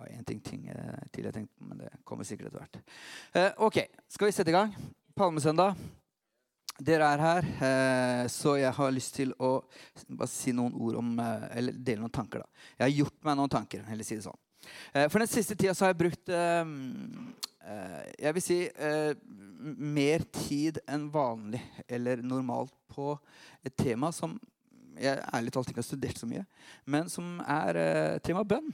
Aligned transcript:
var 0.00 0.10
en 0.16 0.24
ting, 0.24 0.40
ting 0.40 0.68
eh, 0.72 1.00
til 1.12 1.26
jeg 1.28 1.34
tenkte 1.34 1.56
på, 1.58 1.68
men 1.68 1.80
det 1.82 1.90
kommer 2.08 2.26
sikkert 2.26 2.50
etter 2.50 2.62
hvert. 2.62 2.76
Eh, 3.36 3.50
ok, 3.66 3.80
skal 4.08 4.30
vi 4.30 4.34
sette 4.34 4.52
i 4.52 4.56
gang? 4.56 4.74
Palmesøndag. 5.18 5.74
Dere 6.80 7.08
er 7.12 7.20
her, 7.20 7.48
eh, 7.66 8.28
så 8.32 8.54
jeg 8.56 8.72
har 8.72 8.94
lyst 8.94 9.18
til 9.18 9.34
å 9.36 9.50
bare 10.08 10.30
si 10.32 10.54
noen 10.56 10.72
ord 10.80 10.96
om 10.96 11.10
eh, 11.20 11.58
Eller 11.60 11.76
dele 11.76 12.00
noen 12.00 12.14
tanker, 12.14 12.40
da. 12.40 12.64
Jeg 12.78 12.86
har 12.86 12.94
gjort 13.02 13.18
meg 13.28 13.36
noen 13.36 13.52
tanker, 13.52 13.82
eller 13.90 14.06
si 14.06 14.16
det 14.16 14.24
sånn. 14.24 14.40
For 14.92 15.18
den 15.18 15.28
siste 15.30 15.56
tida 15.56 15.72
så 15.74 15.86
har 15.86 15.94
jeg 15.94 16.02
brukt 16.02 16.28
Jeg 18.20 18.32
vil 18.36 18.42
si 18.44 18.58
mer 19.96 20.24
tid 20.36 20.82
enn 20.84 21.06
vanlig 21.10 21.62
eller 21.88 22.20
normalt 22.20 22.74
på 22.92 23.14
et 23.64 23.72
tema 23.80 24.12
som 24.12 24.36
jeg 25.00 25.16
ærlig 25.32 25.54
talt 25.56 25.72
ikke 25.72 25.80
har 25.80 25.88
studert 25.88 26.20
så 26.20 26.28
mye, 26.28 26.44
men 26.84 27.08
som 27.08 27.40
er 27.40 28.20
tema 28.20 28.44
bønn. 28.44 28.68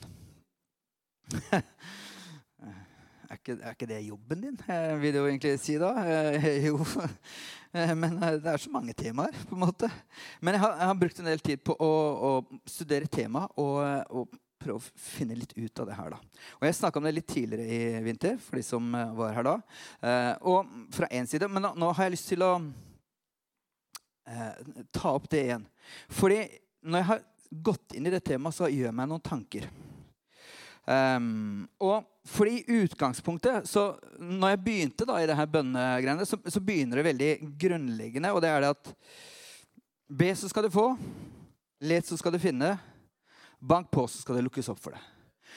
er, 3.27 3.35
ikke, 3.35 3.57
er, 3.57 3.73
ikke, 3.73 3.89
det 3.91 4.01
jobben 4.07 4.45
din, 4.45 4.57
uh, 4.69 4.95
vil 5.03 5.15
du 5.15 5.21
egentlig 5.25 5.57
si 5.63 5.77
da? 5.81 5.91
Uh, 5.99 6.49
jo. 6.69 6.79
men 7.99 8.19
det 8.23 8.53
er 8.53 8.63
så 8.63 8.73
mange 8.73 8.95
temaer, 8.97 9.35
på 9.49 9.57
en 9.57 9.65
måte. 9.65 9.91
Men 10.41 10.57
jeg 10.57 10.65
har, 10.65 10.77
jeg 10.79 10.91
har 10.93 10.99
brukt 11.03 11.21
en 11.21 11.31
del 11.31 11.45
tid 11.45 11.63
på 11.67 11.77
å, 11.83 11.93
å 12.31 12.33
studere 12.71 13.11
temaet 13.11 13.59
og, 13.61 13.79
og, 14.11 14.43
prøve 14.57 14.81
å 14.81 14.99
finne 14.99 15.37
litt 15.37 15.53
ut 15.53 15.81
av 15.83 15.87
det 15.91 15.95
her. 15.99 16.15
da. 16.15 16.41
Og 16.57 16.65
Jeg 16.65 16.77
snakka 16.79 16.99
om 16.99 17.05
det 17.05 17.13
litt 17.13 17.29
tidligere 17.29 17.67
i 17.69 18.01
vinter, 18.03 18.39
for 18.41 18.57
de 18.57 18.63
som 18.65 18.89
var 19.19 19.35
her 19.37 19.45
da. 19.47 19.53
og 20.49 20.73
fra 20.97 21.11
én 21.13 21.29
side, 21.29 21.47
Men 21.53 21.63
nå, 21.69 21.75
nå 21.77 21.91
har 21.93 22.09
jeg 22.09 22.15
lyst 22.17 22.31
til 22.33 22.43
å 22.43 22.55
ta 24.97 25.13
opp 25.13 25.29
det 25.31 25.43
igjen. 25.45 25.69
Fordi 26.09 26.41
når 26.89 26.99
jeg 27.03 27.09
har 27.13 27.23
gått 27.69 27.95
inn 28.01 28.09
i 28.09 28.15
det 28.17 28.25
temaet, 28.27 28.57
så 28.57 28.73
gjør 28.73 28.89
jeg 28.89 28.97
meg 28.97 29.13
noen 29.13 29.23
tanker. 29.29 29.69
Um, 30.87 31.65
og 31.83 32.05
fordi 32.31 32.61
i 32.63 32.77
utgangspunktet 32.85 33.65
så 33.67 33.97
Når 34.23 34.53
jeg 34.53 34.61
begynte 34.63 35.07
da 35.09 35.17
i 35.19 35.25
det 35.27 35.35
her 35.35 35.49
bønnegreiene, 35.51 36.23
så, 36.23 36.39
så, 36.47 36.61
begynner 36.63 37.01
det 37.01 37.09
veldig 37.09 37.31
grunnleggende. 37.59 38.31
Og 38.31 38.43
det 38.43 38.53
er 38.53 38.63
det 38.63 38.71
at 38.77 38.93
Be, 40.07 40.31
så 40.39 40.47
skal 40.47 40.63
du 40.63 40.71
få. 40.71 40.93
Let, 41.83 42.07
så 42.07 42.17
skal 42.19 42.33
du 42.33 42.39
finne. 42.39 42.77
Bank 43.59 43.91
på, 43.91 44.07
så 44.07 44.23
skal 44.23 44.39
det 44.39 44.45
lukkes 44.47 44.71
opp 44.71 44.79
for 44.79 44.95
deg. 44.95 45.13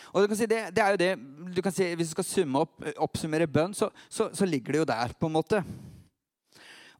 Og 0.10 0.24
du 0.24 0.32
kan 0.32 0.40
si 0.40 0.48
det, 0.50 0.64
det 0.74 0.82
er 0.82 0.96
jo 0.96 1.00
det, 1.02 1.10
du 1.54 1.62
kan 1.62 1.74
si 1.76 1.86
Hvis 2.00 2.10
du 2.10 2.16
skal 2.16 2.26
summe 2.26 2.64
opp, 2.64 2.80
oppsummere 2.98 3.50
bønn, 3.52 3.76
så, 3.78 3.92
så, 4.10 4.32
så 4.34 4.48
ligger 4.50 4.74
det 4.74 4.82
jo 4.82 4.90
der, 4.90 5.14
på 5.14 5.30
en 5.30 5.36
måte. 5.36 5.62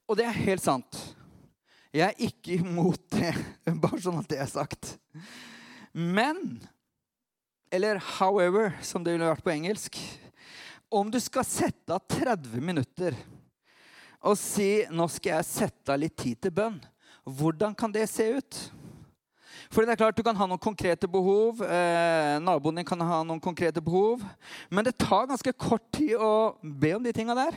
Og 0.06 0.18
det 0.20 0.28
er 0.28 0.44
helt 0.44 0.62
sant. 0.62 1.00
Jeg 1.94 2.06
er 2.06 2.26
ikke 2.30 2.60
imot 2.60 3.02
det, 3.16 3.34
bare 3.84 4.02
sånn 4.04 4.22
at 4.22 4.30
det 4.30 4.42
er 4.44 4.52
sagt. 4.52 4.94
Men 5.94 6.60
Eller 7.72 8.02
however, 8.20 8.74
som 8.82 9.04
det 9.04 9.14
ville 9.14 9.30
vært 9.30 9.46
på 9.46 9.54
engelsk. 9.54 10.00
Om 10.90 11.12
du 11.14 11.20
skal 11.22 11.46
sette 11.46 11.94
av 11.94 12.02
30 12.10 12.58
minutter 12.66 13.18
og 14.20 14.36
si 14.36 14.86
'nå 14.90 15.08
skal 15.08 15.38
jeg 15.38 15.46
sette 15.46 15.94
av 15.94 16.00
litt 16.00 16.18
tid 16.18 16.42
til 16.42 16.52
bønn', 16.52 16.82
hvordan 17.24 17.76
kan 17.76 17.92
det 17.92 18.10
se 18.10 18.26
ut? 18.38 18.72
For 19.70 19.86
det 19.86 19.94
er 19.94 20.02
klart 20.02 20.18
Du 20.18 20.24
kan 20.24 20.36
ha 20.36 20.48
noen 20.48 20.62
konkrete 20.62 21.08
behov. 21.08 21.62
Eh, 21.62 22.40
naboen 22.42 22.76
din 22.76 22.86
kan 22.86 23.00
ha 23.02 23.24
noen 23.24 23.40
konkrete 23.40 23.82
behov. 23.82 24.24
Men 24.70 24.84
det 24.84 24.98
tar 24.98 25.28
ganske 25.28 25.54
kort 25.54 25.92
tid 25.92 26.16
å 26.18 26.58
be 26.64 26.96
om 26.96 27.04
de 27.04 27.14
tinga 27.14 27.36
der. 27.36 27.54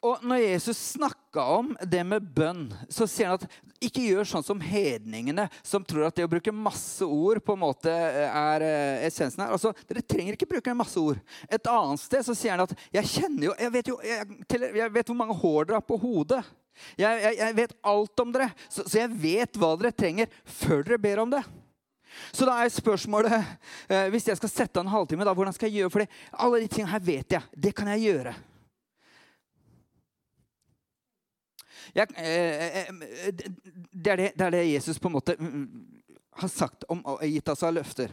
Og 0.00 0.22
når 0.24 0.38
Jesus 0.40 0.78
snakka 0.94 1.42
om 1.58 1.74
det 1.84 2.00
med 2.08 2.24
bønn, 2.32 2.70
så 2.88 3.04
sier 3.04 3.28
han 3.28 3.36
at 3.36 3.84
ikke 3.84 4.04
gjør 4.06 4.28
sånn 4.28 4.44
som 4.46 4.62
hedningene, 4.64 5.44
som 5.60 5.84
tror 5.84 6.06
at 6.06 6.16
det 6.16 6.24
å 6.24 6.30
bruke 6.30 6.54
masse 6.56 7.04
ord 7.04 7.42
på 7.44 7.56
en 7.56 7.60
måte 7.60 7.92
er 7.92 8.64
eh, 8.64 9.04
essensen 9.08 9.44
her. 9.44 9.52
Altså, 9.52 9.74
Dere 9.88 10.04
trenger 10.04 10.36
ikke 10.36 10.48
bruke 10.54 10.76
masse 10.76 11.00
ord. 11.00 11.20
Et 11.52 11.70
annet 11.72 12.00
sted 12.00 12.24
så 12.24 12.36
sier 12.36 12.56
han 12.56 12.64
at 12.64 12.74
jeg 12.96 13.12
kjenner 13.12 13.50
jo 13.50 13.54
Jeg 13.60 13.74
vet, 13.76 13.92
jo, 13.92 14.00
jeg, 14.04 14.72
jeg 14.80 14.96
vet 14.96 15.12
hvor 15.12 15.20
mange 15.20 15.36
hår 15.36 15.68
dere 15.68 15.80
har 15.82 15.86
på 15.88 16.00
hodet. 16.00 16.42
Jeg, 16.96 17.20
jeg, 17.20 17.36
jeg 17.42 17.56
vet 17.60 17.78
alt 17.92 18.24
om 18.24 18.32
dere, 18.32 18.50
så, 18.68 18.84
så, 18.86 19.02
jeg 19.02 19.16
vet 19.20 19.60
hva 19.60 19.74
dere 19.76 19.92
trenger 19.92 20.30
før 20.48 20.86
dere 20.86 21.02
ber 21.02 21.26
om 21.26 21.34
det. 21.36 21.42
Så 22.32 22.48
da 22.48 22.56
er 22.58 22.72
spørsmålet 22.72 23.36
eh, 23.36 24.08
Hvis 24.10 24.26
jeg 24.26 24.38
skal 24.40 24.50
sette 24.50 24.80
av 24.80 24.86
en 24.86 24.94
halvtime, 24.96 25.28
da, 25.28 25.36
hvordan 25.36 25.54
skal 25.54 25.68
jeg 25.68 25.84
gjøre? 25.84 25.92
For 25.92 26.46
alle 26.46 26.64
de 26.64 26.72
tingene 26.72 26.94
her 26.94 27.04
vet 27.04 27.36
jeg. 27.36 27.52
Det 27.52 27.76
kan 27.76 27.92
jeg 27.92 28.08
gjøre. 28.08 28.40
Jeg, 31.94 32.10
eh, 32.16 32.80
eh, 32.80 32.90
det, 33.92 34.10
er 34.12 34.16
det, 34.16 34.32
det, 34.36 34.46
er 34.46 34.56
det, 34.56 34.64
Jesus 34.72 34.98
på 34.98 35.10
en 35.10 35.16
måte 35.16 35.36
mm, 35.38 35.52
mm, 35.52 36.18
har 36.42 36.52
sagt 36.52 36.86
om, 36.88 37.02
og 37.04 37.22
gitt 37.26 37.48
oss 37.52 37.64
av 37.66 37.74
løfter. 37.74 38.12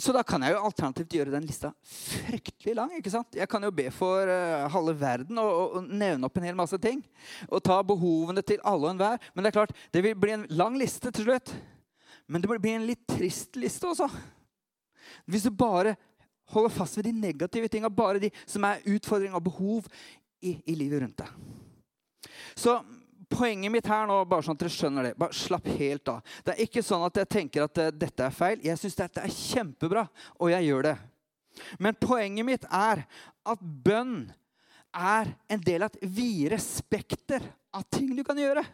Så 0.00 0.14
da 0.16 0.22
kan 0.24 0.40
jeg 0.44 0.54
jo 0.54 0.62
alternativt 0.64 1.14
gjøre 1.18 1.34
den 1.34 1.44
lista 1.44 1.72
fryktelig 1.84 2.74
lang. 2.78 2.92
ikke 2.96 3.12
sant? 3.12 3.36
Jeg 3.36 3.48
kan 3.50 3.64
jo 3.66 3.72
be 3.74 3.90
for 3.92 4.30
uh, 4.30 4.68
halve 4.72 4.94
verden 4.96 5.40
og, 5.42 5.50
og, 5.76 5.90
nevne 5.90 6.28
opp 6.28 6.38
en 6.40 6.46
hel 6.48 6.56
masse 6.56 6.78
ting. 6.80 7.02
Og 7.50 7.60
ta 7.66 7.80
behovene 7.84 8.44
til 8.46 8.62
alle 8.64 8.88
og 8.88 8.94
enhver. 8.94 9.20
Men 9.34 9.44
det 9.44 9.50
er 9.50 9.58
klart, 9.58 9.74
det 9.92 10.04
vil 10.06 10.16
bli 10.16 10.36
en 10.38 10.46
lang 10.56 10.78
liste 10.80 11.12
til 11.12 11.28
slutt. 11.28 11.52
Men 12.30 12.40
det 12.40 12.48
blir 12.54 12.78
en 12.78 12.88
litt 12.88 13.04
trist 13.10 13.58
liste 13.60 13.90
også. 13.90 14.08
Hvis 15.28 15.44
du 15.44 15.52
bare 15.52 15.98
holder 16.54 16.72
fast 16.74 16.96
ved 16.96 17.10
de 17.10 17.12
negative 17.12 17.68
tinga, 17.68 17.90
bare 17.92 18.22
de 18.22 18.30
som 18.46 18.64
er 18.66 18.84
utfordring 18.88 19.34
og 19.36 19.44
behov 19.44 19.90
i, 20.40 20.56
i 20.64 20.78
livet 20.78 21.02
rundt 21.02 21.20
deg. 21.20 21.59
Så 22.58 22.78
poenget 23.30 23.72
mitt 23.72 23.86
her 23.88 24.08
nå, 24.10 24.18
bare 24.28 24.44
sånn 24.44 24.58
at 24.58 24.64
dere 24.64 24.74
skjønner 24.74 25.06
det, 25.06 25.14
bare 25.20 25.36
slapp 25.36 25.68
helt 25.78 26.10
av. 26.10 26.34
Det 26.44 26.54
er 26.54 26.64
ikke 26.66 26.82
sånn 26.84 27.06
at 27.06 27.20
jeg 27.22 27.30
tenker 27.36 27.66
at 27.66 27.80
uh, 27.80 27.92
dette 27.94 28.26
er 28.26 28.34
feil. 28.34 28.64
Jeg 28.66 28.80
syns 28.80 28.98
dette 28.98 29.22
er 29.24 29.34
kjempebra, 29.34 30.04
og 30.38 30.52
jeg 30.52 30.68
gjør 30.68 30.90
det. 30.90 30.96
Men 31.82 31.98
poenget 31.98 32.46
mitt 32.46 32.66
er 32.66 33.04
at 33.50 33.62
bønn 33.62 34.30
er 34.90 35.30
en 35.50 35.62
del 35.62 35.86
av 35.86 35.94
et 35.94 36.10
videre 36.10 36.58
spekter 36.62 37.44
av 37.74 37.86
ting 37.92 38.10
du 38.16 38.24
kan 38.26 38.38
gjøre. 38.38 38.64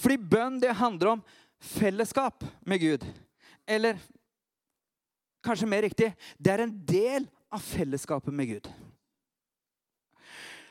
Fordi 0.00 0.16
bønn 0.16 0.60
det 0.62 0.78
handler 0.78 1.16
om 1.16 1.24
fellesskap 1.60 2.44
med 2.64 2.80
Gud. 2.80 3.04
Eller 3.68 4.00
kanskje 5.44 5.68
mer 5.68 5.84
riktig 5.84 6.12
det 6.38 6.52
er 6.54 6.64
en 6.64 6.72
del 6.88 7.28
av 7.52 7.60
fellesskapet 7.64 8.32
med 8.32 8.54
Gud. 8.54 8.70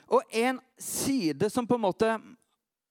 Og 0.10 0.36
en 0.36 0.60
side 0.82 1.50
som 1.54 1.68
på 1.68 1.78
en 1.78 1.86
måte 1.86 2.10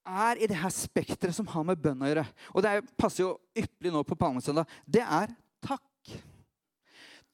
er 0.08 0.40
i 0.40 0.48
det 0.48 0.56
her 0.56 0.72
spekteret 0.72 1.36
som 1.36 1.48
har 1.52 1.66
med 1.66 1.80
bønn 1.82 2.04
å 2.04 2.08
gjøre, 2.08 2.24
og 2.54 2.64
det 2.64 2.78
passer 2.96 3.26
jo 3.26 3.34
ypperlig 3.58 3.92
nå 3.92 4.04
på 4.08 4.16
palmesøndag, 4.18 4.68
det 4.86 5.04
er 5.04 5.34
takk. 5.64 6.14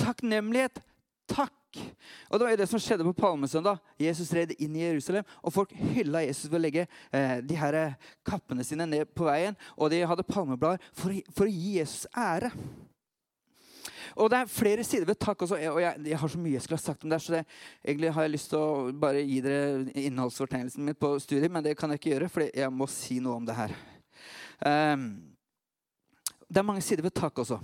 Takknemlighet. 0.01 0.81
Takk. 1.31 1.53
Og 2.31 2.39
Det 2.39 2.45
var 2.45 2.53
jo 2.53 2.59
det 2.61 2.69
som 2.71 2.81
skjedde 2.83 3.07
på 3.07 3.15
palmesøndag. 3.19 3.79
Jesus 3.99 4.33
red 4.35 4.55
inn 4.59 4.75
i 4.77 4.85
Jerusalem, 4.85 5.27
og 5.43 5.55
folk 5.55 5.73
hylla 5.95 6.25
Jesus 6.25 6.51
ved 6.51 6.59
å 6.59 6.63
legge 6.63 6.87
eh, 6.87 7.39
de 7.43 7.59
her 7.59 7.79
eh, 7.79 8.11
kappene 8.27 8.67
sine 8.67 8.87
ned 8.87 9.11
på 9.15 9.27
veien. 9.29 9.57
Og 9.79 9.91
de 9.93 10.03
hadde 10.07 10.27
palmeblader 10.27 10.83
for, 10.93 11.15
for 11.35 11.47
å 11.47 11.55
gi 11.55 11.79
Jesus 11.79 12.07
ære. 12.11 12.53
Og 14.17 14.31
det 14.33 14.39
er 14.39 14.51
flere 14.51 14.85
sider 14.87 15.09
ved 15.09 15.19
takk 15.21 15.45
også. 15.45 15.59
Og 15.73 15.81
jeg, 15.83 16.01
jeg, 16.09 16.19
har 16.21 16.33
så 16.33 16.41
mye 16.41 16.55
jeg 16.57 16.65
skulle 16.65 16.81
ha 16.81 16.85
sagt 16.85 17.05
om 17.05 17.13
det. 17.13 17.21
Så 17.23 17.37
det, 17.37 17.45
egentlig 17.85 18.13
har 18.17 18.27
jeg 18.27 18.35
lyst 18.35 18.53
til 18.53 18.61
å 18.61 18.93
bare 19.05 19.23
gi 19.25 19.41
dere 19.45 19.95
innholdsfortegnelsen 20.05 20.85
min 20.87 20.99
på 20.99 21.15
studiet, 21.23 21.53
men 21.53 21.65
det 21.65 21.77
kan 21.79 21.93
jeg 21.93 22.03
ikke 22.03 22.13
gjøre, 22.15 22.33
for 22.33 22.49
jeg 22.49 22.75
må 22.75 22.89
si 22.91 23.21
noe 23.25 23.41
om 23.41 23.49
det 23.49 23.59
her. 23.59 23.75
Um, 24.65 25.09
det 26.49 26.61
er 26.63 26.69
mange 26.69 26.85
sider 26.85 27.05
ved 27.05 27.17
takk 27.17 27.43
også. 27.45 27.59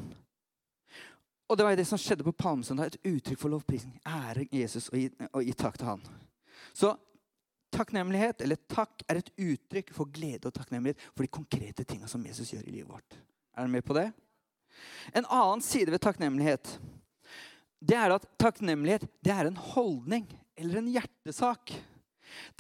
Og 1.50 1.58
det 1.58 1.66
var 1.66 1.75
det 1.78 1.86
som 1.88 1.98
skjedde 1.98 2.26
på 2.26 2.37
palmesøndag. 2.38 2.92
Et 2.92 3.14
uttrykk 3.16 3.41
for 3.41 3.50
lovprisning. 3.50 3.97
Ære 4.06 4.47
Jesus 4.54 4.88
og 4.92 5.00
gi, 5.00 5.08
og 5.32 5.42
gi 5.42 5.54
takk 5.58 5.78
til 5.81 5.88
han. 5.88 6.04
Så 6.70 6.92
takknemlighet, 7.75 8.42
eller 8.44 8.58
takk, 8.70 9.02
er 9.10 9.19
et 9.19 9.32
uttrykk 9.34 9.91
for 9.94 10.10
glede 10.14 10.50
og 10.50 10.54
takknemlighet 10.54 11.02
for 11.10 11.26
de 11.26 11.32
konkrete 11.32 11.87
tinga 11.87 12.10
som 12.10 12.22
Jesus 12.26 12.52
gjør 12.54 12.66
i 12.66 12.75
livet 12.76 12.91
vårt. 12.91 13.19
Er 13.56 13.64
dere 13.64 13.72
med 13.72 13.87
på 13.87 13.96
det? 13.99 14.11
En 15.17 15.26
annen 15.26 15.62
side 15.64 15.93
ved 15.93 16.02
takknemlighet 16.02 16.78
det 17.81 17.96
er 17.96 18.12
at 18.12 18.26
takknemlighet 18.40 19.06
det 19.25 19.32
er 19.32 19.49
en 19.49 19.56
holdning 19.56 20.26
eller 20.61 20.82
en 20.82 20.90
hjertesak. 20.93 21.72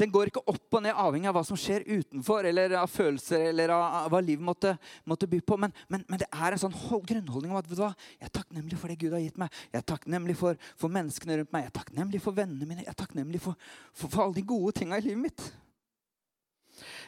Den 0.00 0.10
går 0.10 0.30
ikke 0.30 0.42
opp 0.50 0.76
og 0.78 0.82
ned 0.82 0.96
avhengig 0.98 1.28
av 1.30 1.36
hva 1.36 1.42
som 1.46 1.58
skjer 1.60 1.84
utenfor, 1.86 2.46
eller 2.48 2.72
av 2.80 2.90
følelser 2.90 3.44
eller 3.50 3.70
av 3.74 4.08
hva 4.10 4.20
livet 4.24 4.42
måtte, 4.42 4.72
måtte 5.06 5.28
by 5.30 5.38
på. 5.44 5.58
Men, 5.60 5.74
men, 5.92 6.02
men, 6.08 6.22
det 6.22 6.28
er 6.32 6.56
en 6.56 6.62
sånn 6.64 6.74
grunnholdning 6.74 7.52
om 7.52 7.60
at 7.60 7.70
hva? 7.76 7.92
jeg 8.16 8.26
er 8.26 8.34
takknemlig 8.40 8.80
for 8.80 8.90
det 8.90 8.98
Gud 8.98 9.14
har 9.14 9.22
gitt 9.22 9.38
meg. 9.40 9.60
Jeg 9.70 9.82
er 9.82 9.88
takknemlig 9.92 10.36
for, 10.40 10.58
for 10.80 10.96
menneskene 10.96 11.38
rundt 11.40 11.54
meg. 11.54 11.66
Jeg 11.66 11.74
er 11.74 11.78
takknemlig 11.80 12.22
for 12.24 12.40
vennene 12.40 12.66
mine. 12.66 12.84
Jeg 12.86 12.94
er 12.94 13.00
takknemlig 13.04 13.42
for, 13.44 13.70
for, 13.92 14.08
for 14.08 14.24
alle 14.26 14.40
de 14.40 14.46
gode 14.48 14.74
tinga 14.80 14.98
i 14.98 15.06
livet 15.06 15.24
mitt. 15.28 15.48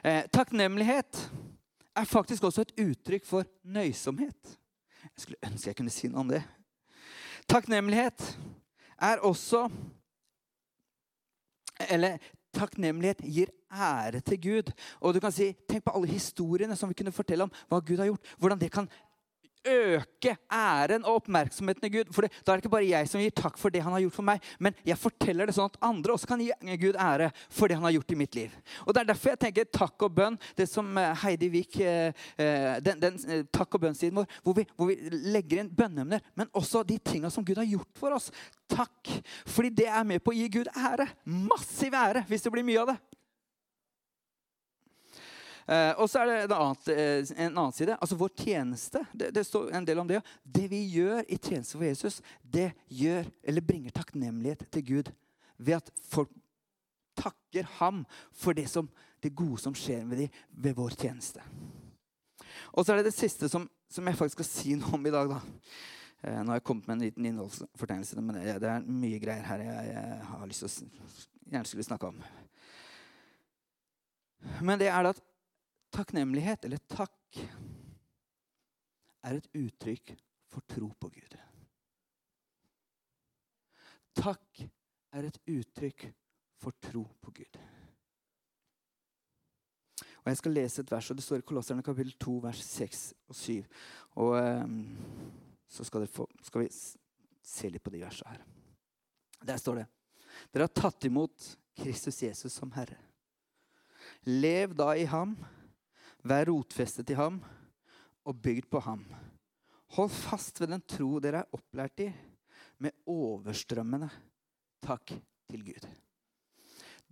Eh, 0.04 0.25
takknemlighet 0.31 1.26
er 1.96 2.08
faktisk 2.08 2.44
også 2.46 2.66
et 2.66 2.76
uttrykk 2.84 3.26
for 3.26 3.49
nøysomhet. 3.64 4.58
Jeg 5.02 5.25
skulle 5.25 5.43
ønske 5.46 5.70
jeg 5.70 5.78
kunne 5.78 5.94
si 5.94 6.10
noe 6.10 6.25
om 6.25 6.31
det. 6.32 6.43
Takknemlighet 7.50 8.22
er 9.02 9.25
også 9.26 9.66
Eller 11.90 12.20
takknemlighet 12.54 13.25
gir 13.25 13.50
ære 13.72 14.20
til 14.20 14.38
Gud. 14.40 14.72
Og 15.00 15.14
du 15.14 15.20
kan 15.20 15.32
si, 15.32 15.52
Tenk 15.69 15.84
på 15.84 15.94
alle 15.96 16.12
historiene 16.12 16.76
som 16.76 16.88
vi 16.88 16.94
kunne 16.94 17.14
fortelle 17.14 17.49
om 17.49 17.52
hva 17.69 17.81
Gud 17.81 17.99
har 17.99 18.10
gjort. 18.10 18.34
Hvordan 18.38 18.60
det 18.60 18.70
kan 18.72 18.88
øke 19.69 20.35
æren 20.53 21.05
og 21.06 21.23
oppmerksomheten 21.23 21.87
i 21.88 21.93
Gud. 21.93 22.12
For 22.14 22.26
det, 22.26 22.32
da 22.43 22.53
er 22.53 22.59
det 22.59 22.64
ikke 22.64 22.75
bare 22.75 22.88
jeg 22.88 23.11
som 23.11 23.23
gir 23.23 23.35
takk 23.37 23.59
for 23.61 23.75
det 23.75 23.82
han 23.85 23.94
har 23.94 24.03
gjort 24.05 24.17
for 24.17 24.26
meg, 24.26 24.43
men 24.62 24.76
jeg 24.87 25.00
forteller 25.00 25.49
det 25.49 25.56
sånn 25.56 25.70
at 25.70 25.79
andre 25.87 26.17
også 26.17 26.31
kan 26.31 26.43
gi 26.43 26.50
Gud 26.82 26.99
ære 27.00 27.31
for 27.53 27.70
det 27.70 27.79
han 27.79 27.87
har 27.87 27.94
gjort 27.97 28.14
i 28.14 28.19
mitt 28.19 28.38
liv. 28.38 28.56
Og 28.87 28.94
Det 28.94 29.03
er 29.03 29.11
derfor 29.12 29.32
jeg 29.32 29.43
tenker 29.47 29.70
takk 29.70 30.06
og 30.06 30.17
bønn, 30.17 30.38
det 30.59 30.69
som 30.70 30.91
eh, 30.99 31.14
Heidi 31.23 31.49
Vik 31.53 31.79
eh, 31.81 32.26
eh, 32.37 32.75
den, 32.85 33.00
den 33.03 33.47
takk 33.53 33.79
og 33.79 33.87
bønn-siden 33.87 34.20
vår, 34.20 34.38
hvor 34.43 34.59
vi, 34.59 34.67
hvor 34.76 34.91
vi, 34.91 34.99
legger 35.32 35.62
inn 35.62 35.73
bønneemner, 35.73 36.23
men 36.38 36.53
også 36.59 36.85
de 36.87 36.99
tinga 36.99 37.31
som 37.32 37.44
Gud 37.47 37.61
har 37.61 37.69
gjort 37.69 37.91
for 37.99 38.17
oss. 38.17 38.31
Takk. 38.73 39.11
Fordi 39.49 39.73
det 39.82 39.88
er 39.88 40.06
med 40.06 40.23
på 40.25 40.32
å 40.32 40.37
gi 40.37 40.49
Gud 40.53 40.70
ære. 40.73 41.09
Massiv 41.25 41.94
ære, 41.97 42.25
hvis 42.29 42.44
det 42.44 42.53
blir 42.55 42.67
mye 42.67 42.82
av 42.82 42.94
det. 42.94 43.00
Eh, 45.67 45.93
og 46.00 46.11
så 46.11 46.23
er 46.23 46.31
det 46.31 46.37
en 46.44 46.55
annen, 46.56 46.76
eh, 46.91 47.32
en 47.37 47.53
annen, 47.53 47.75
side. 47.76 47.97
Altså 48.00 48.19
vår 48.19 48.32
tjeneste. 48.38 49.05
Det, 49.12 49.31
det, 49.35 49.47
står 49.47 49.70
en 49.76 49.87
del 49.87 50.03
om 50.03 50.09
det. 50.09 50.23
Det 50.43 50.67
vi 50.70 50.82
gjør 50.97 51.23
i 51.29 51.38
tjeneste 51.38 51.79
for 51.79 51.87
Jesus, 51.87 52.20
det 52.43 52.73
gjør, 52.88 53.29
eller 53.43 53.67
bringer 53.67 53.94
takknemlighet 53.94 54.67
til 54.73 54.87
Gud 54.87 55.12
ved 55.62 55.79
at 55.79 55.93
folk 56.11 56.32
takker 57.19 57.69
ham 57.79 58.05
for 58.32 58.56
det, 58.56 58.67
som, 58.70 58.88
det 59.23 59.35
gode 59.37 59.61
som 59.61 59.75
skjer 59.76 60.05
med 60.09 60.25
dem 60.25 60.44
ved 60.64 60.76
vår 60.79 60.97
tjeneste. 60.99 61.44
Og 62.73 62.85
så 62.85 62.93
er 62.93 63.00
det 63.03 63.11
det 63.11 63.19
siste 63.19 63.49
som, 63.53 63.69
som 63.91 64.06
jeg 64.09 64.19
faktisk 64.19 64.41
skal 64.41 64.49
si 64.49 64.76
noe 64.81 64.97
om 64.97 65.06
i 65.06 65.12
dag. 65.14 65.31
da. 65.31 65.41
Eh, 66.23 66.38
nå 66.38 66.53
har 66.53 66.61
jeg 66.61 66.67
kommet 66.67 66.87
med 66.88 66.97
en 66.97 67.05
liten 67.06 67.26
innholdsfortegnelse, 67.26 68.23
men 68.23 68.38
det, 68.38 68.69
er 68.69 68.87
mye 68.87 69.20
greier 69.23 69.47
her 69.47 69.67
jeg 69.67 70.06
har 70.29 70.49
lyst 70.49 70.64
til 70.64 70.70
å 70.70 71.53
gjerne 71.53 71.69
skulle 71.69 71.87
snakke 71.87 72.12
om. 72.12 72.23
Men 74.62 74.81
det 74.81 74.88
er 74.91 75.05
det 75.05 75.14
at 75.17 75.23
Takknemlighet, 75.92 76.64
eller 76.64 76.80
takk, 76.88 77.40
er 79.22 79.38
et 79.38 79.48
uttrykk 79.54 80.14
for 80.50 80.64
tro 80.68 80.88
på 80.98 81.10
Gud. 81.12 81.36
Takk 84.16 84.64
er 85.12 85.28
et 85.28 85.38
uttrykk 85.48 86.08
for 86.60 86.76
tro 86.80 87.04
på 87.20 87.34
Gud. 87.36 87.60
Og 90.22 90.30
Jeg 90.30 90.38
skal 90.38 90.54
lese 90.54 90.82
et 90.82 90.90
vers, 90.90 91.10
og 91.10 91.18
det 91.18 91.24
står 91.24 91.42
i 91.42 91.46
Kolosserne 91.46 91.82
kapittel 91.82 92.14
2, 92.20 92.36
vers 92.44 92.60
6 92.62 93.00
og 93.28 93.36
7. 93.36 93.62
Og 94.22 94.36
um, 94.38 94.76
så 95.68 95.84
skal, 95.84 96.06
få, 96.06 96.28
skal, 96.42 96.62
vi 96.62 96.68
se 97.42 97.70
litt 97.72 97.82
på 97.82 97.90
de 97.90 98.04
versene 98.04 98.36
her. 98.36 98.44
Der 99.42 99.58
står 99.58 99.82
det 99.82 99.88
Dere 100.52 100.68
har 100.68 100.72
tatt 100.72 101.04
imot 101.04 101.48
Kristus 101.76 102.22
Jesus 102.22 102.54
som 102.54 102.70
Herre. 102.76 102.96
Lev 104.28 104.76
da 104.78 104.92
i 104.96 105.04
ham 105.10 105.34
Vær 106.22 106.46
rotfestet 106.50 107.10
i 107.10 107.19
ham 107.19 107.40
og 108.22 108.38
bygd 108.42 108.69
på 108.70 108.82
ham. 108.84 109.02
Hold 109.96 110.12
fast 110.14 110.60
ved 110.62 110.70
den 110.72 110.84
tro 110.88 111.19
dere 111.22 111.42
er 111.42 111.56
opplært 111.56 112.04
i, 112.04 112.08
med 112.82 112.94
overstrømmende 113.10 114.08
takk 114.82 115.12
til 115.50 115.64
Gud. 115.66 115.88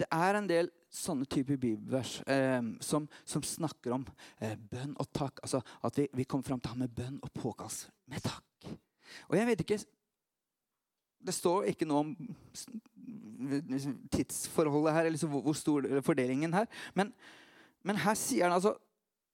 Det 0.00 0.06
er 0.08 0.38
en 0.38 0.48
del 0.48 0.70
sånne 0.90 1.26
typer 1.28 1.58
bibelvers 1.60 2.16
eh, 2.30 2.62
som, 2.82 3.06
som, 3.28 3.44
snakker 3.44 3.92
om 3.94 4.06
eh, 4.40 4.56
bønn 4.56 4.94
og 4.96 5.10
takk. 5.12 5.42
Altså 5.44 5.60
At 5.84 5.98
vi, 5.98 6.06
vi 6.16 6.24
kommer 6.24 6.46
fram 6.46 6.62
til 6.62 6.72
ham 6.72 6.80
med 6.82 6.94
bønn 6.94 7.18
og 7.20 7.32
påkast 7.36 7.90
med 8.10 8.22
takk. 8.24 8.70
Og 9.28 9.36
jeg 9.36 9.48
vet 9.48 9.64
ikke 9.64 9.80
Det 11.20 11.34
står 11.34 11.68
ikke 11.68 11.84
noe 11.84 12.00
om 12.00 12.14
tidsforholdet 14.14 14.94
her, 14.94 15.08
eller 15.10 15.26
hvor 15.28 15.56
stor 15.58 15.84
fordelingen 16.06 16.54
her. 16.54 16.64
Men, 16.94 17.12
men 17.84 18.00
her 18.00 18.16
sier 18.16 18.46
han 18.48 18.56
altså 18.56 18.72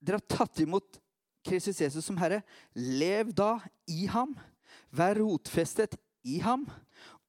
dere 0.00 0.20
har 0.20 0.36
tatt 0.38 0.60
imot 0.62 1.00
Kristus 1.46 1.80
Jesus 1.80 2.04
som 2.06 2.18
Herre. 2.20 2.42
Lev 2.74 3.32
da 3.36 3.56
i 3.90 4.06
ham. 4.10 4.34
Vær 4.90 5.18
rotfestet 5.20 5.96
i 6.26 6.40
ham 6.42 6.66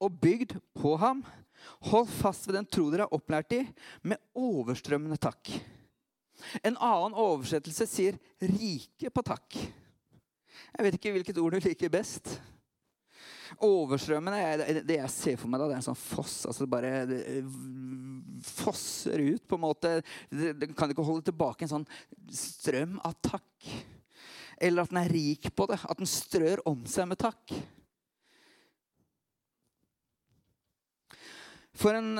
og 0.01 0.19
bygd 0.21 0.57
på 0.77 0.95
ham. 1.01 1.23
Hold 1.89 2.09
fast 2.11 2.47
ved 2.47 2.57
den 2.57 2.69
tro 2.69 2.89
dere 2.93 3.07
er 3.07 3.15
opplært 3.15 3.53
i, 3.57 3.63
med 4.05 4.21
overstrømmende 4.37 5.17
takk. 5.21 5.51
En 6.61 6.77
annen 6.77 7.17
oversettelse 7.17 7.87
sier 7.89 8.17
'rike 8.41 9.09
på 9.09 9.23
takk'. 9.25 9.57
Jeg 10.77 10.85
vet 10.85 10.97
ikke 10.97 11.11
hvilket 11.15 11.37
ord 11.41 11.57
du 11.57 11.59
liker 11.63 11.89
best. 11.89 12.37
Overstrømmende, 13.63 14.81
det 14.87 14.99
jeg 14.99 15.13
ser 15.13 15.37
for 15.39 15.51
meg, 15.51 15.61
da, 15.61 15.69
det 15.69 15.77
er 15.77 15.81
en 15.81 15.89
sånn 15.89 15.99
foss. 15.99 16.39
altså 16.49 16.65
det 16.65 16.71
bare 16.71 16.93
det 17.09 17.21
fosser 18.47 19.23
ut, 19.23 19.47
på 19.47 19.57
en 19.57 19.65
måte. 19.65 19.93
Det 20.29 20.71
kan 20.77 20.91
ikke 20.91 21.05
holde 21.05 21.27
tilbake 21.29 21.65
en 21.65 21.73
sånn 21.77 21.87
strøm 22.33 22.99
av 23.07 23.17
takk. 23.25 23.71
Eller 24.57 24.83
at 24.83 24.93
den 24.93 25.01
er 25.03 25.13
rik 25.13 25.51
på 25.55 25.67
det. 25.69 25.79
At 25.85 25.99
den 25.99 26.09
strør 26.09 26.63
om 26.69 26.85
seg 26.89 27.09
med 27.09 27.21
takk. 27.21 27.57
For 31.77 31.93
en, 31.93 32.15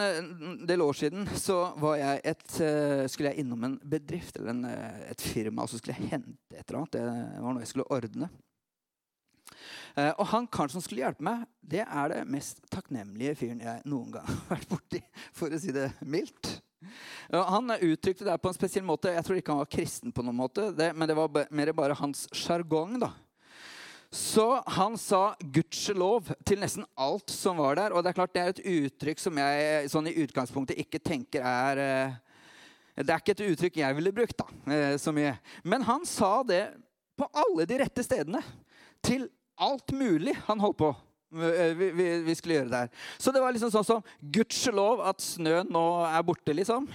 del 0.69 0.83
år 0.85 0.97
siden 1.00 1.25
jeg 1.25 2.19
et, 2.30 2.50
eh, 2.62 3.07
skulle 3.09 3.31
jeg 3.31 3.41
innom 3.41 3.63
en 3.65 3.80
bedrift 3.81 4.38
eller 4.38 4.53
en, 4.53 4.65
eh, 4.69 5.00
et 5.09 5.21
firma 5.21 5.63
og 5.63 5.71
så 5.71 5.80
skulle 5.80 5.95
jeg 5.97 6.12
hente 6.12 6.53
et 6.53 6.62
eller 6.62 6.83
annet. 6.83 6.94
Det 6.94 7.41
var 7.41 7.56
noe 7.56 7.63
jeg 7.63 7.71
skulle 7.71 7.89
ordne. 7.89 8.30
Eh, 9.97 10.13
og 10.13 10.29
han 10.29 10.45
karen 10.53 10.69
som 10.69 10.83
skulle 10.83 11.01
hjelpe 11.01 11.25
meg, 11.25 11.47
det 11.61 11.81
er 11.83 12.13
det 12.13 12.21
mest 12.29 12.61
takknemlige 12.71 13.35
fyren 13.39 13.63
jeg 13.65 13.83
noen 13.89 14.13
gang 14.13 14.27
har 14.29 14.51
vært 14.53 14.69
borti, 14.69 15.01
for 15.33 15.53
å 15.53 15.61
si 15.61 15.73
det 15.75 15.89
mildt. 16.05 16.59
Han 17.33 17.73
uttrykte 17.73 18.25
det 18.27 18.35
på 18.39 18.51
en 18.51 18.55
spesiell 18.55 18.85
måte. 18.85 19.11
Jeg 19.11 19.25
tror 19.25 19.39
ikke 19.39 19.55
han 19.55 19.63
var 19.63 19.71
kristen, 19.73 20.13
på 20.13 20.23
noen 20.23 20.38
måte, 20.38 20.69
det, 20.77 20.91
men 20.94 21.09
det 21.09 21.17
var 21.17 21.47
mer 21.49 21.71
bare 21.75 21.97
hans 21.97 22.27
sjargong. 22.35 22.99
Så 24.13 24.63
han 24.77 24.95
sa 24.97 25.35
'gudskjelov' 25.41 26.31
til 26.45 26.61
nesten 26.61 26.85
alt 26.95 27.29
som 27.33 27.57
var 27.57 27.75
der. 27.75 27.91
Og 27.91 28.03
det 28.03 28.09
er 28.13 28.19
klart 28.19 28.33
det 28.33 28.41
er 28.41 28.53
et 28.53 28.63
uttrykk 28.63 29.19
som 29.19 29.41
jeg 29.41 29.89
sånn 29.91 30.07
i 30.07 30.15
utgangspunktet 30.23 30.79
ikke 30.79 31.01
tenker 31.03 31.44
er 31.44 31.81
eh, 31.83 32.15
Det 32.97 33.13
er 33.13 33.19
ikke 33.19 33.35
et 33.35 33.49
uttrykk 33.51 33.75
jeg 33.77 33.95
ville 33.97 34.13
brukt 34.15 34.38
da, 34.38 34.47
eh, 34.73 34.95
så 34.97 35.11
mye. 35.13 35.35
Men 35.63 35.83
han 35.85 36.05
sa 36.05 36.41
det 36.44 36.71
på 37.17 37.27
alle 37.33 37.65
de 37.65 37.77
rette 37.77 38.05
stedene. 38.05 38.41
Til 39.03 39.27
alt 39.57 39.92
mulig 39.95 40.36
han 40.48 40.62
holdt 40.62 40.80
på 40.80 40.94
eh, 40.94 41.74
vi, 41.77 41.92
vi, 41.98 42.07
vi, 42.27 42.38
skulle 42.38 42.59
gjøre 42.59 42.74
der. 42.74 42.89
Så 43.18 43.33
det 43.33 43.44
var 43.44 43.56
liksom 43.56 43.74
sånn 43.74 43.88
som 43.88 44.04
Gudskjelov 44.21 45.04
at 45.09 45.24
snøen 45.24 45.69
nå 45.74 45.86
er 46.07 46.25
borte, 46.27 46.56
liksom. 46.56 46.89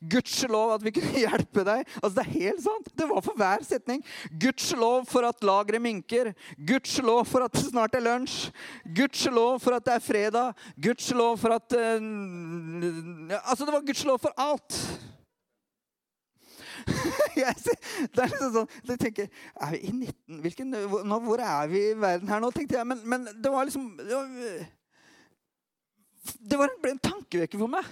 Gudskjelov 0.00 0.78
at 0.78 0.84
vi 0.84 0.92
kunne 0.96 1.20
hjelpe 1.26 1.64
deg. 1.66 1.84
Altså 2.00 2.14
Det 2.16 2.24
er 2.24 2.38
helt 2.38 2.62
sant. 2.64 2.90
Det 2.96 3.08
var 3.10 3.24
for 3.24 3.36
hver 3.40 3.64
setning. 3.66 4.02
Gudskjelov 4.40 5.04
for 5.10 5.28
at 5.28 5.44
lageret 5.44 5.82
minker. 5.84 6.32
Gudskjelov 6.56 7.26
for 7.28 7.44
at 7.44 7.56
det 7.56 7.66
snart 7.66 7.96
er 7.98 8.04
lunsj. 8.06 8.48
Gudskjelov 8.96 9.60
for 9.60 9.76
at 9.76 9.86
det 9.86 9.96
er 9.98 10.04
fredag. 10.04 10.66
Gudskjelov 10.80 11.36
for 11.42 11.56
at 11.58 11.76
uh, 11.76 13.40
Altså, 13.44 13.66
det 13.66 13.74
var 13.74 13.84
gudskjelov 13.84 14.20
for 14.22 14.36
alt. 14.40 14.78
det 17.36 17.44
er 17.44 18.30
liksom 18.30 18.52
sånn, 18.54 18.68
jeg 18.90 19.00
tenker, 19.00 19.30
Er 19.60 19.72
vi 19.74 19.80
i 19.86 19.92
19 19.94 20.42
hvilken, 20.44 20.74
nå, 20.74 21.18
Hvor 21.24 21.42
er 21.44 21.70
vi 21.70 21.82
i 21.90 21.96
verden 21.98 22.30
her 22.30 22.42
nå? 22.42 22.50
tenkte 22.54 22.78
jeg. 22.78 22.88
Men, 22.88 23.02
men 23.04 23.26
det 23.30 23.52
var 23.52 23.68
liksom 23.68 23.88
Det 23.98 24.14
var, 24.14 24.62
det 26.40 26.60
ble 26.60 26.94
en 26.94 27.02
tankevekker 27.10 27.60
for 27.60 27.72
meg. 27.72 27.90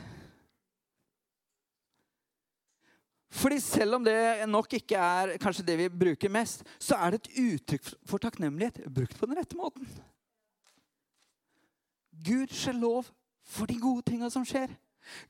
Fordi 3.39 3.59
selv 3.61 3.99
om 3.99 4.05
det 4.05 4.49
nok 4.49 4.73
ikke 4.81 4.99
er 4.99 5.37
kanskje 5.41 5.67
det 5.69 5.77
vi 5.79 5.89
bruker 5.93 6.33
mest, 6.33 6.65
så 6.81 6.97
er 6.97 7.15
det 7.15 7.21
et 7.21 7.41
uttrykk 7.45 7.91
for 8.09 8.23
takknemlighet 8.23 8.81
brukt 8.89 9.19
på 9.19 9.29
den 9.29 9.39
rette 9.39 9.57
måten. 9.59 9.87
Gud 12.25 12.51
skjer 12.51 12.75
lov 12.75 13.11
for 13.47 13.69
de 13.71 13.79
gode 13.81 14.03
tinga 14.09 14.31
som 14.33 14.47
skjer. 14.49 14.73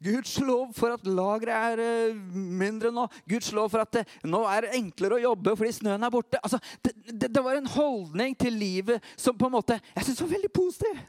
Gudskjelov 0.05 0.73
for 0.77 0.95
at 0.97 1.07
lageret 1.07 1.55
er 1.73 1.83
eh, 1.83 2.17
mindre 2.35 2.93
nå. 2.95 3.07
Guds 3.29 3.51
lov 3.57 3.71
for 3.73 3.85
at 3.85 4.01
det 4.01 4.05
nå 4.29 4.43
er 4.51 4.67
det 4.67 4.75
enklere 4.79 5.19
å 5.19 5.25
jobbe 5.31 5.55
fordi 5.59 5.77
snøen 5.81 6.07
er 6.07 6.15
borte. 6.15 6.41
Altså, 6.43 6.61
det, 6.85 6.95
det, 7.11 7.31
det, 7.31 7.45
var 7.45 7.59
en 7.59 7.71
holdning 7.73 8.37
til 8.39 8.59
livet 8.59 9.05
som 9.17 9.37
på 9.39 9.49
en 9.49 9.57
måte 9.59 9.79
jeg 9.95 10.09
synes 10.09 10.25
var 10.25 10.35
veldig 10.35 10.53
positiv. 10.55 11.07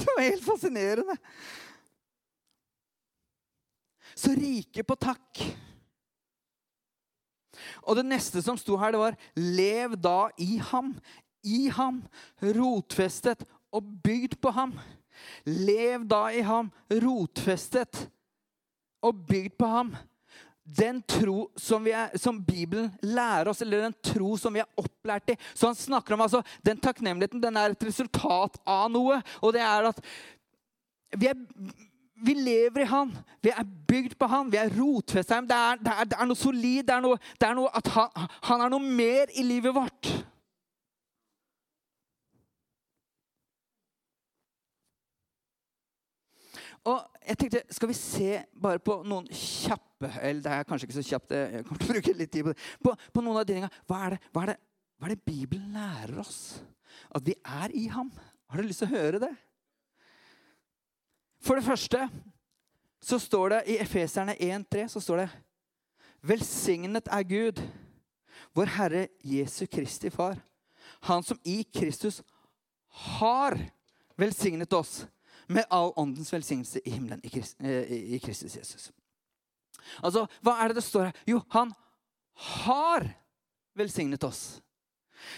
Det 0.00 0.06
var 0.16 0.28
helt 0.28 0.44
fascinerende. 0.44 1.16
Så 4.16 4.32
rike 4.36 4.84
på 4.84 4.96
takk. 5.00 5.42
Og 7.84 7.96
det 7.98 8.06
neste 8.06 8.42
som 8.44 8.58
sto 8.58 8.76
her, 8.80 8.92
det 8.92 9.00
var 9.00 9.16
'lev 9.36 9.96
da 9.96 10.30
i 10.38 10.60
ham'. 10.70 10.94
I 11.40 11.68
ham, 11.72 12.02
rotfestet 12.42 13.46
og 13.72 13.86
bygd 14.04 14.36
på 14.42 14.50
ham. 14.52 14.74
Lev 15.46 16.06
da 16.08 16.26
i 16.32 16.44
ham, 16.46 16.70
rotfestet 16.90 18.06
og 19.04 19.26
bygd 19.28 19.56
på 19.58 19.68
ham. 19.70 19.92
Den 20.70 21.00
tro 21.08 21.48
som, 21.58 21.86
er, 21.88 22.12
som, 22.20 22.38
Bibelen 22.44 22.92
lærer 23.02 23.50
oss, 23.50 23.62
eller 23.64 23.86
den 23.88 23.96
tro 24.04 24.36
som 24.38 24.54
vi 24.54 24.62
er 24.62 24.68
opplært 24.78 25.32
i. 25.32 25.38
Så 25.54 25.70
han 25.70 25.78
snakker 25.78 26.14
om 26.14 26.22
altså, 26.26 26.42
Den 26.62 26.78
takknemligheten 26.78 27.42
den 27.42 27.56
er 27.58 27.72
et 27.72 27.86
resultat 27.88 28.60
av 28.68 28.90
noe. 28.92 29.18
Og 29.40 29.54
det 29.56 29.64
er 29.64 29.88
at 29.90 30.04
vi 31.18 31.26
er, 31.26 31.40
vi 32.22 32.36
lever 32.36 32.84
i 32.84 32.90
Han. 32.90 33.10
Vi 33.42 33.50
er 33.50 33.66
bygd 33.88 34.14
på 34.20 34.28
Han. 34.30 34.52
Vi 34.52 34.60
er 34.60 34.70
rotfesta 34.76 35.34
i 35.34 35.40
ham. 35.40 35.48
Det 35.48 35.56
er, 35.56 35.80
det, 35.80 35.96
det 36.12 36.18
er, 36.20 36.28
noe 36.28 36.38
solid. 36.38 36.84
Det 36.86 36.94
er 36.94 37.04
noe, 37.08 37.18
det 37.40 37.48
er 37.48 37.56
noe 37.58 37.72
at 37.80 37.90
han, 37.96 38.28
han 38.46 38.66
er 38.66 38.74
noe 38.76 38.94
mer 39.02 39.32
i 39.34 39.46
livet 39.46 39.74
vårt. 39.74 40.12
Og 46.88 47.20
jeg 47.26 47.38
tenkte, 47.38 47.62
Skal 47.70 47.90
vi 47.90 47.96
se 47.98 48.30
bare 48.56 48.80
på 48.82 49.00
noen 49.04 49.28
kjappe 49.28 50.08
eller 50.22 50.40
Det 50.44 50.52
er 50.54 50.64
kanskje 50.68 50.88
ikke 50.88 50.98
så 51.02 51.08
kjapt. 51.10 51.34
jeg 51.36 51.64
kommer 51.66 51.82
til 51.82 51.90
å 51.90 51.94
bruke 51.94 52.16
litt 52.16 52.32
tid 52.32 52.46
På 52.46 52.54
det, 52.54 52.66
på, 52.82 52.94
på 53.12 53.24
noen 53.24 53.40
av 53.40 53.44
de 53.44 53.52
tingene. 53.52 53.84
Hva 53.86 54.00
er, 54.06 54.18
hva, 54.32 54.46
det, 54.48 54.56
hva 54.96 55.08
er 55.08 55.14
det 55.14 55.24
Bibelen 55.26 55.76
lærer 55.76 56.22
oss? 56.22 56.40
At 57.14 57.26
vi 57.26 57.36
er 57.44 57.76
i 57.76 57.86
ham. 57.92 58.10
Har 58.50 58.60
du 58.60 58.66
lyst 58.66 58.82
til 58.84 58.90
å 58.90 58.96
høre 58.96 59.20
det? 59.22 59.30
For 61.40 61.56
det 61.56 61.64
første 61.64 62.08
så 63.00 63.16
står 63.20 63.54
det 63.54 63.60
i 63.72 63.78
Efeserne 63.80 64.34
1,3 64.36 64.88
så 64.92 65.00
står 65.00 65.22
det 65.22 65.30
Velsignet 66.20 67.08
er 67.08 67.24
Gud, 67.24 67.62
vår 68.52 68.72
Herre 68.76 69.06
Jesu 69.24 69.64
Kristi 69.72 70.10
Far. 70.12 70.36
Han 71.08 71.24
som 71.24 71.38
i 71.48 71.62
Kristus 71.64 72.20
har 73.16 73.56
velsignet 74.20 74.72
oss 74.76 75.06
med 75.50 75.66
all 75.70 75.92
åndens 75.96 76.32
velsignelse 76.32 76.80
i 76.84 76.90
himmelen 76.94 77.20
eh, 77.24 77.92
i 78.14 78.18
Kristus 78.22 78.56
Jesus. 78.56 78.90
Altså, 80.02 80.26
Hva 80.44 80.56
er 80.60 80.70
det 80.70 80.80
det 80.80 80.86
står 80.86 81.08
her? 81.08 81.22
Jo, 81.26 81.40
han 81.50 81.72
har 82.64 83.08
velsignet 83.78 84.24
oss. 84.24 84.60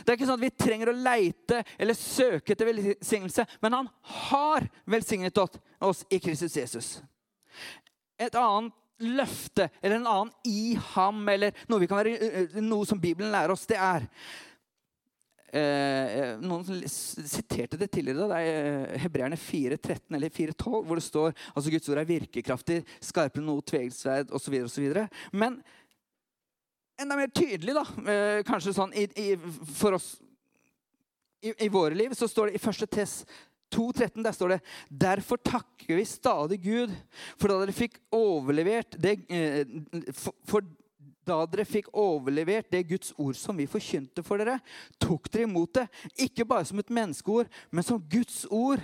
Det 0.02 0.12
er 0.12 0.18
ikke 0.18 0.28
sånn 0.28 0.38
at 0.38 0.44
vi 0.44 0.52
trenger 0.54 0.92
å 0.92 0.96
leite 0.96 1.62
eller 1.80 1.98
søke 1.98 2.54
etter 2.54 2.68
velsignelse, 2.68 3.46
men 3.64 3.78
han 3.80 3.88
har 4.28 4.68
velsignet 4.86 5.40
oss 5.42 6.04
i 6.12 6.20
Kristus 6.22 6.56
Jesus. 6.56 6.92
Et 8.20 8.34
annet 8.38 8.76
løfte 9.02 9.66
eller 9.80 9.96
en 9.96 10.06
annen 10.06 10.30
i 10.46 10.76
ham, 10.92 11.24
eller 11.28 11.56
noe, 11.70 11.88
være, 11.90 12.14
noe 12.62 12.86
som 12.86 13.00
Bibelen 13.02 13.32
lærer 13.34 13.54
oss, 13.54 13.66
det 13.66 13.80
er 13.80 14.06
eh, 15.58 16.32
Noen 16.40 16.64
siterte 16.88 17.78
det 17.80 17.90
tidligere. 17.92 18.28
Det 18.30 18.40
er 18.40 18.98
Hebreerne 19.04 19.38
4.13 19.38 20.16
eller 20.16 20.32
4.12, 20.32 20.80
hvor 20.88 20.98
det 20.98 21.04
står 21.04 21.36
altså 21.52 21.72
Guds 21.74 21.92
ord 21.92 22.02
er 22.02 22.08
virkekraftig, 22.08 22.80
skarpere 23.04 23.42
enn 23.42 23.48
noe 23.50 23.64
tvegsverd 23.68 24.32
osv. 24.34 24.58
Men 25.36 25.60
enda 27.02 27.18
mer 27.18 27.32
tydelig, 27.34 27.76
da, 27.76 27.86
eh, 28.10 28.42
kanskje 28.48 28.76
sånn 28.76 28.92
i, 28.96 29.06
i, 29.18 29.30
for 29.76 29.98
oss 29.98 30.14
i, 31.42 31.52
i, 31.66 31.70
våre 31.72 31.96
liv, 31.98 32.14
så 32.14 32.28
står 32.30 32.50
det 32.50 32.58
i 32.58 32.62
første 32.62 32.86
test 32.86 33.26
2,13 33.72 34.20
der 34.22 34.34
står 34.36 34.52
det 34.52 34.58
Derfor 35.02 35.40
takker 35.40 35.96
vi 35.96 36.04
stadig 36.06 36.60
Gud 36.62 36.92
for 37.40 37.48
da 37.48 37.62
dere 37.62 37.74
fikk 37.74 37.96
overlevert 38.14 38.98
det, 39.00 39.16
eh, 39.32 39.64
for, 40.12 40.36
for 40.48 40.68
da 41.28 41.38
dere 41.46 41.66
fikk 41.68 41.90
overlevert 41.94 42.70
det 42.72 42.84
Guds 42.90 43.12
ord 43.20 43.36
som 43.38 43.58
vi 43.58 43.68
forkynte 43.70 44.24
for 44.26 44.42
dere, 44.42 44.58
tok 45.02 45.28
dere 45.32 45.46
imot 45.46 45.74
det, 45.78 45.86
ikke 46.26 46.46
bare 46.48 46.66
som 46.68 46.82
et 46.82 46.92
menneskeord, 46.92 47.50
men 47.70 47.86
som 47.86 48.02
Guds 48.10 48.44
ord. 48.50 48.82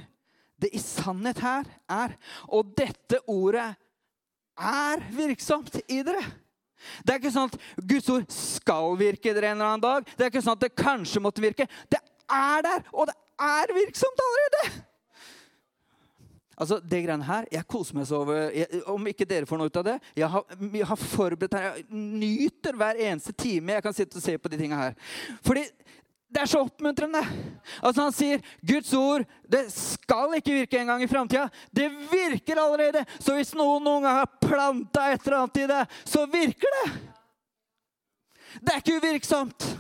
Det 0.58 0.72
i 0.74 0.80
sannhet 0.82 1.38
her 1.38 1.68
er. 1.86 2.16
Og 2.50 2.72
dette 2.74 3.20
ordet 3.30 3.68
er 4.58 5.04
virksomt 5.14 5.76
i 5.86 6.00
dere. 6.02 6.24
Det 7.06 7.14
er 7.14 7.20
ikke 7.20 7.34
sånn 7.34 7.50
at 7.50 7.58
Guds 7.78 8.10
ord 8.10 8.26
skal 8.34 8.98
virke 8.98 9.34
dere 9.34 9.52
en 9.52 9.58
eller 9.58 9.72
annen 9.72 9.84
dag. 9.84 10.10
Det 10.14 10.26
er 10.26 10.32
ikke 10.32 10.42
sånn 10.42 10.58
at 10.58 10.66
det 10.66 10.74
kanskje 10.78 11.22
måtte 11.22 11.42
virke. 11.44 11.68
Det 11.90 12.00
er 12.26 12.66
der, 12.66 12.84
og 12.90 13.10
det 13.10 13.16
er 13.38 13.74
virksomt 13.76 14.26
allerede! 14.26 14.87
Altså, 16.58 16.80
det 16.82 17.04
greiene 17.04 17.24
her, 17.24 17.44
Jeg 17.52 17.66
koser 17.70 17.94
meg 17.94 18.06
så 18.08 18.22
over 18.24 18.48
jeg, 18.50 18.82
Om 18.90 19.06
ikke 19.12 19.26
dere 19.28 19.46
får 19.46 19.60
noe 19.60 19.70
ut 19.70 19.76
av 19.78 19.84
det 19.86 19.98
Jeg 20.18 20.30
har, 20.32 20.56
jeg 20.74 20.86
har 20.90 21.02
forberedt 21.02 21.54
her, 21.54 21.68
jeg 21.78 21.84
nyter 21.92 22.78
hver 22.78 23.02
eneste 23.08 23.34
time 23.38 23.76
jeg 23.76 23.84
kan 23.84 23.94
sitte 23.94 24.18
og 24.18 24.24
se 24.24 24.34
på 24.38 24.50
de 24.50 24.58
tinga 24.58 24.80
her. 24.80 24.96
Fordi 25.46 25.62
det 26.28 26.42
er 26.42 26.48
så 26.50 26.60
oppmuntrende. 26.60 27.22
Altså 27.80 28.02
Han 28.02 28.12
sier 28.12 28.42
Guds 28.60 28.90
ord 28.98 29.24
det 29.48 29.62
skal 29.72 30.34
ikke 30.36 30.58
virke 30.58 30.80
en 30.80 30.90
gang 30.92 31.02
i 31.02 31.08
framtida. 31.08 31.46
Det 31.72 31.88
virker 32.10 32.60
allerede. 32.60 33.04
Så 33.16 33.38
hvis 33.38 33.54
noen 33.56 33.84
noen 33.84 34.04
gang 34.04 34.18
har 34.20 34.34
planta 34.42 35.06
et 35.12 35.24
eller 35.24 35.38
annet 35.38 35.62
i 35.62 35.68
det, 35.70 35.80
så 36.04 36.26
virker 36.28 36.76
det. 36.80 36.90
Det 38.60 38.74
er 38.74 38.82
ikke 38.82 38.98
uvirksomt. 39.00 39.70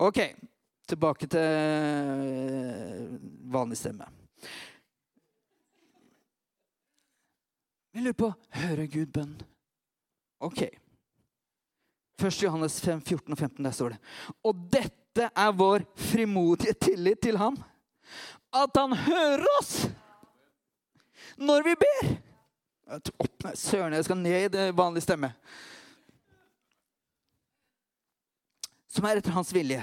Ok, 0.00 0.22
tilbake 0.88 1.28
til 1.28 1.46
vanlig 3.52 3.78
stemme. 3.78 4.21
Vi 7.92 8.00
lurer 8.00 8.16
på 8.16 8.30
hører 8.56 8.86
Gud 8.88 9.10
bønn. 9.12 9.34
Ok. 10.40 10.62
1. 12.22 12.42
Johannes 12.42 12.80
5, 12.80 13.00
14 13.00 13.32
og 13.34 13.38
15, 13.38 13.64
der 13.64 13.74
står 13.76 13.94
det. 13.94 13.98
Og 14.44 14.62
dette 14.72 15.28
er 15.28 15.56
vår 15.56 15.84
frimodige 15.98 16.72
tillit 16.80 17.20
til 17.20 17.36
ham. 17.36 17.58
At 18.52 18.76
han 18.76 18.94
hører 18.96 19.44
oss 19.58 19.74
når 21.36 21.64
vi 21.66 21.74
ber. 21.80 22.08
Opp, 22.92 23.44
nei, 23.44 23.54
Søren, 23.56 23.94
jeg 23.96 24.06
skal 24.06 24.20
ned 24.20 24.46
i 24.46 24.52
det 24.52 24.66
vanlige 24.76 25.06
stemme. 25.06 25.32
Som 28.92 29.08
er 29.08 29.20
etter 29.20 29.36
hans 29.36 29.52
vilje. 29.54 29.80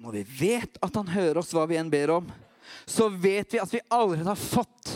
Når 0.00 0.18
vi 0.18 0.22
vet 0.40 0.78
at 0.82 0.96
han 0.96 1.12
hører 1.12 1.42
oss 1.42 1.52
hva 1.54 1.66
vi 1.68 1.76
enn 1.80 1.92
ber 1.92 2.14
om, 2.16 2.30
så 2.88 3.08
vet 3.12 3.52
vi 3.52 3.60
at 3.60 3.72
vi 3.72 3.82
allerede 3.92 4.32
har 4.32 4.40
fått 4.40 4.94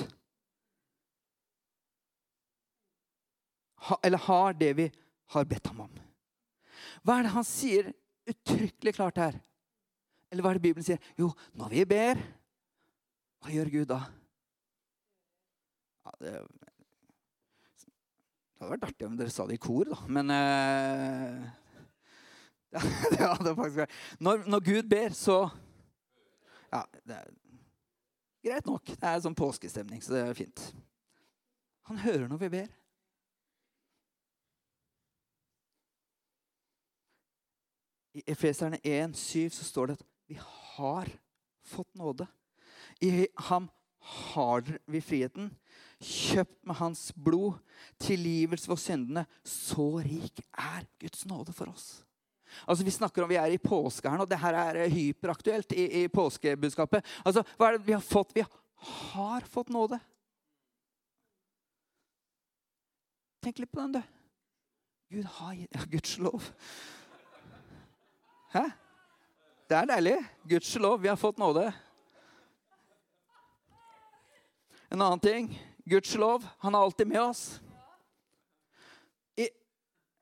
Eller 4.03 4.19
har 4.27 4.57
det 4.59 4.73
vi 4.79 4.89
har 5.35 5.47
bedt 5.49 5.71
ham 5.71 5.85
om. 5.87 6.03
Hva 7.07 7.19
er 7.19 7.27
det 7.27 7.35
han 7.35 7.47
sier 7.47 7.93
uttrykkelig 8.27 8.95
klart 8.97 9.21
her. 9.21 9.39
Eller 10.31 10.43
hva 10.43 10.53
er 10.53 10.59
det 10.59 10.67
Bibelen 10.67 10.87
sier? 10.87 11.03
Jo, 11.19 11.31
når 11.57 11.73
vi 11.73 11.85
ber, 11.89 12.23
hva 13.43 13.53
gjør 13.55 13.71
Gud 13.73 13.91
da? 13.93 14.01
Ja, 16.07 16.15
det, 16.23 16.33
det 17.87 18.65
hadde 18.65 18.73
vært 18.73 18.89
artig 18.89 19.07
om 19.07 19.17
dere 19.19 19.35
sa 19.35 19.47
det 19.47 19.59
i 19.59 19.63
kor, 19.63 19.93
da. 19.93 20.01
Men 20.11 20.33
uh, 20.35 21.47
det 23.13 23.23
hadde 23.23 23.55
faktisk 23.55 23.81
vært 23.85 23.97
når, 24.23 24.43
når, 24.51 24.67
Gud 24.67 24.91
ber, 24.91 25.15
så 25.17 25.39
Ja, 26.73 26.83
det 27.07 27.21
er 27.21 27.31
greit 28.47 28.67
nok. 28.67 28.91
Det 28.91 29.07
er 29.07 29.23
sånn 29.23 29.39
påskestemning, 29.39 30.03
så 30.03 30.17
det 30.17 30.25
er 30.25 30.39
fint. 30.39 30.67
Han 31.87 32.03
hører 32.03 32.27
når 32.31 32.43
vi 32.43 32.51
ber. 32.59 32.69
I 38.17 38.23
Efeserne 38.33 38.79
1, 38.81 39.17
7 39.17 39.51
så 39.53 39.65
står 39.65 39.91
det 39.91 39.99
at 39.99 40.07
vi 40.31 40.39
har 40.41 41.11
fått 41.67 41.95
nåde. 41.99 42.27
I 43.01 43.27
ham 43.51 43.69
har 43.99 44.65
vi 44.87 45.03
friheten. 45.05 45.51
Kjøpt 46.01 46.59
med 46.65 46.79
hans 46.81 47.11
blod. 47.13 47.59
Tilgivelse 48.01 48.71
for 48.71 48.81
syndene. 48.81 49.27
Så 49.45 49.99
rik 50.01 50.41
er 50.53 50.87
Guds 51.03 51.27
nåde 51.29 51.53
for 51.57 51.69
oss. 51.73 52.03
Altså 52.65 52.85
Vi 52.85 52.95
snakker 52.95 53.23
om 53.23 53.29
vi 53.29 53.37
er 53.41 53.53
i 53.53 53.61
påske 53.61 54.09
her 54.09 54.21
nå. 54.21 54.25
Det 54.25 54.41
her 54.41 54.57
er 54.57 54.93
hyperaktuelt 54.93 55.77
i, 55.77 55.87
i 56.05 56.09
påskebudskapet. 56.09 57.05
Altså, 57.25 57.45
Hva 57.57 57.69
er 57.69 57.77
det 57.77 57.89
vi 57.89 57.97
har 57.97 58.05
fått? 58.05 58.33
Vi 58.37 58.47
har 58.81 59.49
fått 59.51 59.73
nåde. 59.75 60.01
Tenk 63.45 63.61
litt 63.61 63.73
på 63.73 63.83
den, 63.85 63.99
du. 63.99 64.03
Gud 65.17 65.27
har 65.39 65.53
gitt 65.55 65.77
ja, 65.77 65.85
Guds 65.95 66.17
lov. 66.19 66.49
Hæ? 68.53 68.63
Det 69.69 69.77
er 69.77 69.89
deilig. 69.91 70.17
Gudskjelov, 70.49 71.01
vi 71.03 71.09
har 71.09 71.17
fått 71.17 71.39
nåde. 71.39 71.73
En 74.89 75.03
annen 75.03 75.21
ting 75.21 75.51
Gudskjelov, 75.85 76.47
han 76.59 76.75
er 76.75 76.79
alltid 76.79 77.07
med 77.07 77.21
oss. 77.21 77.61
I 79.37 79.49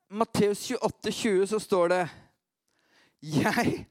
Matteus 0.09 0.71
28, 0.71 1.13
20 1.13 1.47
så 1.47 1.61
står 1.61 1.89
det 1.89 2.03
Jeg 3.21 3.87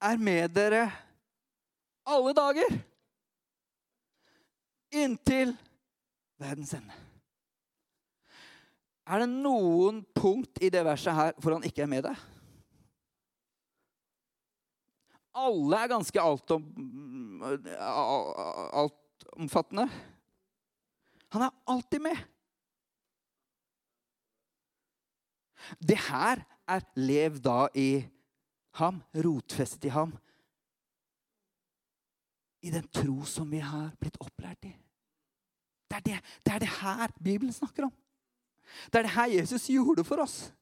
er 0.00 0.16
med 0.16 0.48
dere 0.56 0.86
alle 2.08 2.32
dager 2.34 2.78
inntil 4.92 5.54
verdens 6.40 6.74
ende. 6.74 6.96
Er 9.08 9.22
det 9.22 9.30
noen 9.32 10.02
punkt 10.14 10.60
i 10.62 10.70
det 10.70 10.84
verset 10.86 11.16
her 11.16 11.36
hvor 11.40 11.56
han 11.56 11.64
ikke 11.66 11.84
er 11.84 11.90
med 11.90 12.06
deg? 12.06 12.18
Alle 15.34 15.78
er 15.78 15.90
ganske 15.90 16.20
altom, 16.20 16.64
altomfattende. 18.82 19.86
Han 21.32 21.46
er 21.46 21.54
alltid 21.72 22.04
med. 22.04 22.16
Det 25.78 25.98
her 26.08 26.42
er 26.68 26.84
lev 26.98 27.38
da 27.40 27.66
i 27.74 28.04
ham, 28.80 29.02
rotfestet 29.14 29.88
i 29.88 29.94
ham. 29.94 30.12
I 32.62 32.70
den 32.70 32.86
tro 32.94 33.24
som 33.26 33.50
vi 33.50 33.62
har 33.62 33.90
blitt 34.00 34.20
opplært 34.22 34.68
i. 34.68 34.72
det, 35.90 35.96
er 35.96 36.04
det, 36.06 36.18
det 36.46 36.52
er 36.54 36.58
det 36.58 36.72
her 36.80 37.12
Bibelen 37.22 37.52
snakker 37.52 37.84
om. 37.84 37.94
Det 38.92 38.98
er 39.00 39.02
det 39.02 39.16
her 39.16 39.26
Jesus 39.38 39.66
gjorde 39.68 40.04
for 40.04 40.22
oss. 40.22 40.52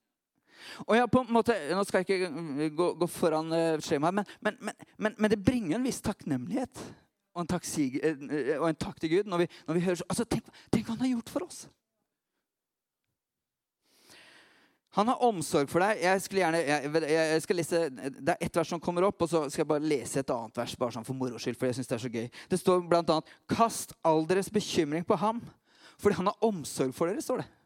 Og 0.86 0.96
jeg 0.96 1.10
på 1.10 1.22
en 1.24 1.34
måte, 1.34 1.56
Nå 1.74 1.84
skal 1.88 2.04
jeg 2.04 2.20
ikke 2.20 2.70
gå, 2.76 2.88
gå 3.00 3.10
foran 3.10 3.54
skjemaet, 3.84 4.20
men, 4.20 4.32
men, 4.40 4.74
men, 4.98 5.14
men, 5.16 5.30
det 5.32 5.40
bringer 5.44 5.78
en 5.78 5.86
viss 5.86 6.02
takknemlighet 6.04 6.82
og 7.34 7.44
en 7.44 7.50
takk, 7.50 7.66
og 8.58 8.64
en 8.68 8.80
takk 8.80 8.96
til 9.00 9.12
Gud 9.14 9.28
når 9.30 9.44
vi, 9.44 9.50
når 9.68 9.76
vi 9.78 9.84
hører 9.84 10.08
altså, 10.08 10.26
tenk, 10.26 10.48
tenk 10.72 10.88
hva 10.88 10.96
han 10.96 11.04
har 11.06 11.14
gjort 11.14 11.30
for 11.32 11.46
oss. 11.46 11.60
Han 14.98 15.06
har 15.06 15.22
omsorg 15.22 15.70
for 15.70 15.82
deg. 15.84 16.00
Jeg, 16.02 16.22
gjerne, 16.34 16.60
jeg, 16.66 17.02
jeg 17.14 17.42
skal 17.44 17.60
lese, 17.60 17.82
Det 17.94 18.32
er 18.34 18.40
ett 18.42 18.56
vers 18.58 18.72
som 18.72 18.82
kommer 18.82 19.06
opp, 19.06 19.22
og 19.22 19.30
så 19.30 19.44
skal 19.46 19.62
jeg 19.62 19.70
bare 19.70 19.86
lese 19.86 20.24
et 20.24 20.32
annet 20.34 20.58
vers 20.58 20.74
bare 20.80 20.96
sånn 20.96 21.06
for 21.06 21.18
moro 21.18 21.38
skyld. 21.38 21.58
for 21.60 21.70
jeg 21.70 21.78
synes 21.78 21.92
Det 21.92 21.96
er 21.96 22.02
så 22.02 22.10
gøy. 22.10 22.26
Det 22.50 22.58
står 22.58 22.82
bl.a.: 22.90 23.20
Kast 23.54 23.94
all 24.02 24.26
deres 24.26 24.50
bekymring 24.50 25.06
på 25.06 25.18
ham, 25.22 25.38
fordi 25.98 26.18
han 26.18 26.26
har 26.26 26.42
omsorg 26.42 26.94
for 26.94 27.06
dere. 27.06 27.22
står 27.22 27.44
Det 27.44 27.59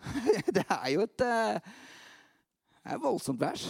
Det 0.56 0.64
er 0.64 0.88
jo 0.94 1.04
et, 1.06 1.24
eh, 1.24 1.58
det 1.60 2.92
er 2.92 2.96
et 2.96 3.02
voldsomt 3.02 3.40
vers. 3.40 3.66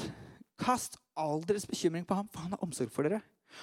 Kast 0.60 0.98
all 1.16 1.42
deres 1.46 1.66
bekymring 1.68 2.04
på 2.06 2.16
ham, 2.16 2.28
for 2.32 2.44
han 2.44 2.54
har 2.54 2.64
omsorg 2.64 2.92
for 2.92 3.08
dere. 3.08 3.22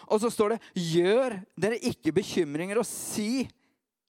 Og 0.10 0.22
så 0.22 0.32
står 0.34 0.56
det, 0.56 0.62
gjør 0.74 1.38
dere 1.60 1.82
ikke 1.86 2.14
bekymringer 2.16 2.80
og 2.82 2.88
si 2.88 3.46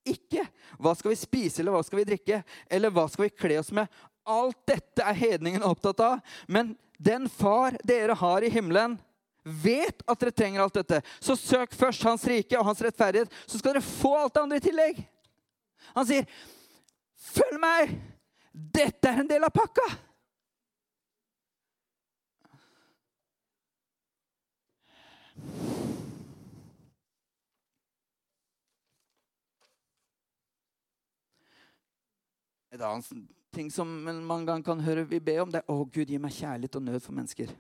ikke. 0.09 0.45
Hva 0.81 0.95
skal 0.97 1.13
vi 1.13 1.21
spise, 1.21 1.61
eller 1.61 1.75
hva 1.75 1.83
skal 1.85 2.01
vi 2.01 2.09
drikke? 2.09 2.43
Eller 2.73 2.93
hva 2.93 3.07
skal 3.11 3.27
vi 3.27 3.35
kle 3.35 3.59
oss 3.61 3.73
med? 3.75 3.91
Alt 4.25 4.61
dette 4.69 5.05
er 5.05 5.19
hedningen 5.19 5.65
opptatt 5.67 6.01
av. 6.05 6.37
Men 6.49 6.75
den 6.97 7.29
far 7.33 7.77
dere 7.85 8.17
har 8.17 8.45
i 8.45 8.53
himmelen, 8.53 8.97
vet 9.45 10.01
at 10.09 10.21
dere 10.21 10.33
trenger 10.33 10.65
alt 10.65 10.79
dette. 10.79 11.03
Så 11.21 11.37
søk 11.37 11.75
først 11.77 12.05
Hans 12.07 12.25
rike 12.29 12.57
og 12.57 12.65
Hans 12.71 12.81
rettferdighet, 12.85 13.33
så 13.45 13.61
skal 13.61 13.75
dere 13.75 13.85
få 13.85 14.15
alt 14.23 14.37
det 14.37 14.45
andre 14.45 14.61
i 14.61 14.65
tillegg. 14.65 15.05
Han 15.95 16.07
sier, 16.09 16.25
'Følg 17.25 17.61
meg! 17.61 17.93
Dette 18.55 19.11
er 19.11 19.19
en 19.21 19.29
del 19.29 19.43
av 19.43 19.51
pakka.' 19.51 19.91
Et 32.75 32.83
annet 32.83 33.07
ting 33.55 33.69
som 33.71 33.87
man 33.87 34.17
mange 34.27 34.49
ganger 34.49 34.65
kan 34.67 34.81
høre 34.83 35.05
vi 35.07 35.21
be 35.23 35.37
om, 35.43 35.51
det 35.51 35.63
er 35.63 35.71
'Å, 35.71 35.91
Gud, 35.91 36.09
gi 36.11 36.19
meg 36.19 36.33
kjærlighet 36.33 36.77
og 36.77 36.83
nød 36.83 37.03
for 37.03 37.13
mennesker'. 37.13 37.55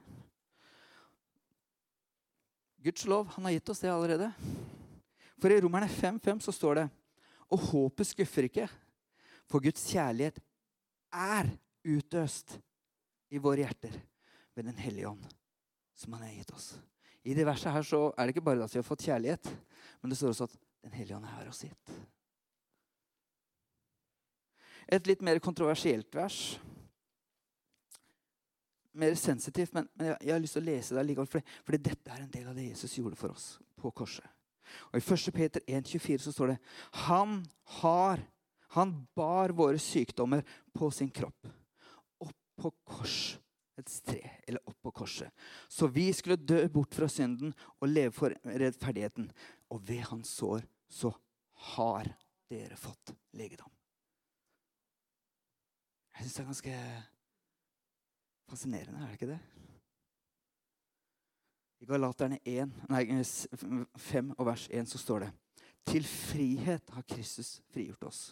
Guds 2.83 3.07
lov, 3.07 3.27
han 3.27 3.45
har 3.45 3.53
gitt 3.53 3.69
oss 3.69 3.81
det 3.81 3.91
allerede. 3.91 4.33
For 5.41 5.49
i 5.51 5.61
Romerne 5.61 5.89
5,5 5.89 6.41
så 6.41 6.53
står 6.53 6.75
det 6.75 6.91
Og 7.51 7.59
håpet 7.59 8.07
skuffer 8.07 8.43
ikke, 8.49 8.69
for 9.47 9.61
Guds 9.61 9.85
kjærlighet 9.93 10.41
er 11.15 11.49
utøst 11.85 12.59
i 13.35 13.41
våre 13.43 13.65
hjerter 13.65 13.95
ved 14.55 14.69
Den 14.69 14.79
hellige 14.79 15.09
ånd, 15.09 15.25
som 15.95 16.13
han 16.15 16.27
har 16.27 16.35
gitt 16.35 16.53
oss. 16.55 16.75
I 17.25 17.35
det 17.35 17.47
verset 17.47 17.73
her 17.73 17.87
så 17.87 18.07
er 18.13 18.27
det 18.27 18.35
ikke 18.35 18.45
bare 18.45 18.65
at 18.65 18.75
vi 18.75 18.79
har 18.79 18.87
fått 18.87 19.07
kjærlighet, 19.07 19.49
men 20.03 20.13
det 20.13 20.19
står 20.19 20.35
også 20.35 20.51
at 20.51 20.61
Den 20.85 20.93
hellige 20.93 21.17
ånd 21.17 21.25
er 21.25 21.49
oss 21.49 21.63
gitt. 21.65 21.93
Et 24.93 25.07
litt 25.09 25.23
mer 25.25 25.39
kontroversielt 25.41 26.13
vers. 26.13 26.59
Mer 28.93 29.15
sensitivt, 29.17 29.73
men, 29.73 29.89
men 29.97 30.11
jeg, 30.11 30.19
jeg, 30.21 30.33
har 30.35 30.43
lyst 30.43 30.59
til 30.59 30.63
å 30.63 30.67
lese 30.67 30.99
det 30.99 31.07
likevel. 31.09 31.31
Fordi, 31.33 31.57
fordi 31.65 31.81
dette 31.89 32.13
er 32.13 32.21
en 32.21 32.35
del 32.37 32.51
av 32.51 32.59
det 32.59 32.67
Jesus 32.69 32.99
gjorde 32.99 33.17
for 33.17 33.33
oss 33.33 33.47
på 33.81 33.95
korset. 33.97 34.29
Og 34.93 35.01
I 35.01 35.05
1. 35.17 35.33
Peter 35.35 35.65
1,24 35.81 36.27
så 36.27 36.35
står 36.37 36.53
det 36.53 36.59
Han 37.09 37.41
har 37.81 38.21
Han 38.75 39.07
bar 39.15 39.55
våre 39.55 39.79
sykdommer 39.79 40.43
på 40.75 40.91
sin 40.91 41.11
kropp. 41.11 41.47
Opp 42.19 42.37
på 42.59 42.73
kors. 42.85 43.39
Et 43.79 43.91
tre, 44.07 44.21
eller 44.47 44.63
opp 44.71 44.79
på 44.83 44.91
korset. 44.95 45.31
Så 45.69 45.87
vi 45.91 46.13
skulle 46.15 46.37
dø 46.39 46.61
bort 46.71 46.95
fra 46.95 47.09
synden 47.11 47.55
og 47.81 47.89
leve 47.91 48.15
for 48.15 48.35
rettferdigheten. 48.45 49.31
Og 49.75 49.83
ved 49.89 50.05
hans 50.11 50.31
sår 50.39 50.67
så 50.87 51.11
har 51.75 52.13
dere 52.51 52.79
fått 52.79 53.15
legedom. 53.35 53.71
Jeg 56.15 56.27
syns 56.27 56.37
det 56.37 56.43
er 56.43 56.51
ganske 56.53 56.77
fascinerende, 58.51 59.01
er 59.03 59.11
det 59.11 59.19
ikke 59.19 59.33
det? 59.33 59.41
I 61.83 61.89
Galaterne 61.91 62.39
1, 62.47 62.71
nei, 62.89 63.03
5 63.99 64.31
og 64.39 64.47
vers 64.47 64.69
1 64.71 64.89
så 64.89 65.01
står 65.03 65.27
det 65.27 65.33
Til 65.91 66.07
frihet 66.07 66.95
har 66.95 67.05
Kristus 67.11 67.59
frigjort 67.75 68.07
oss. 68.09 68.23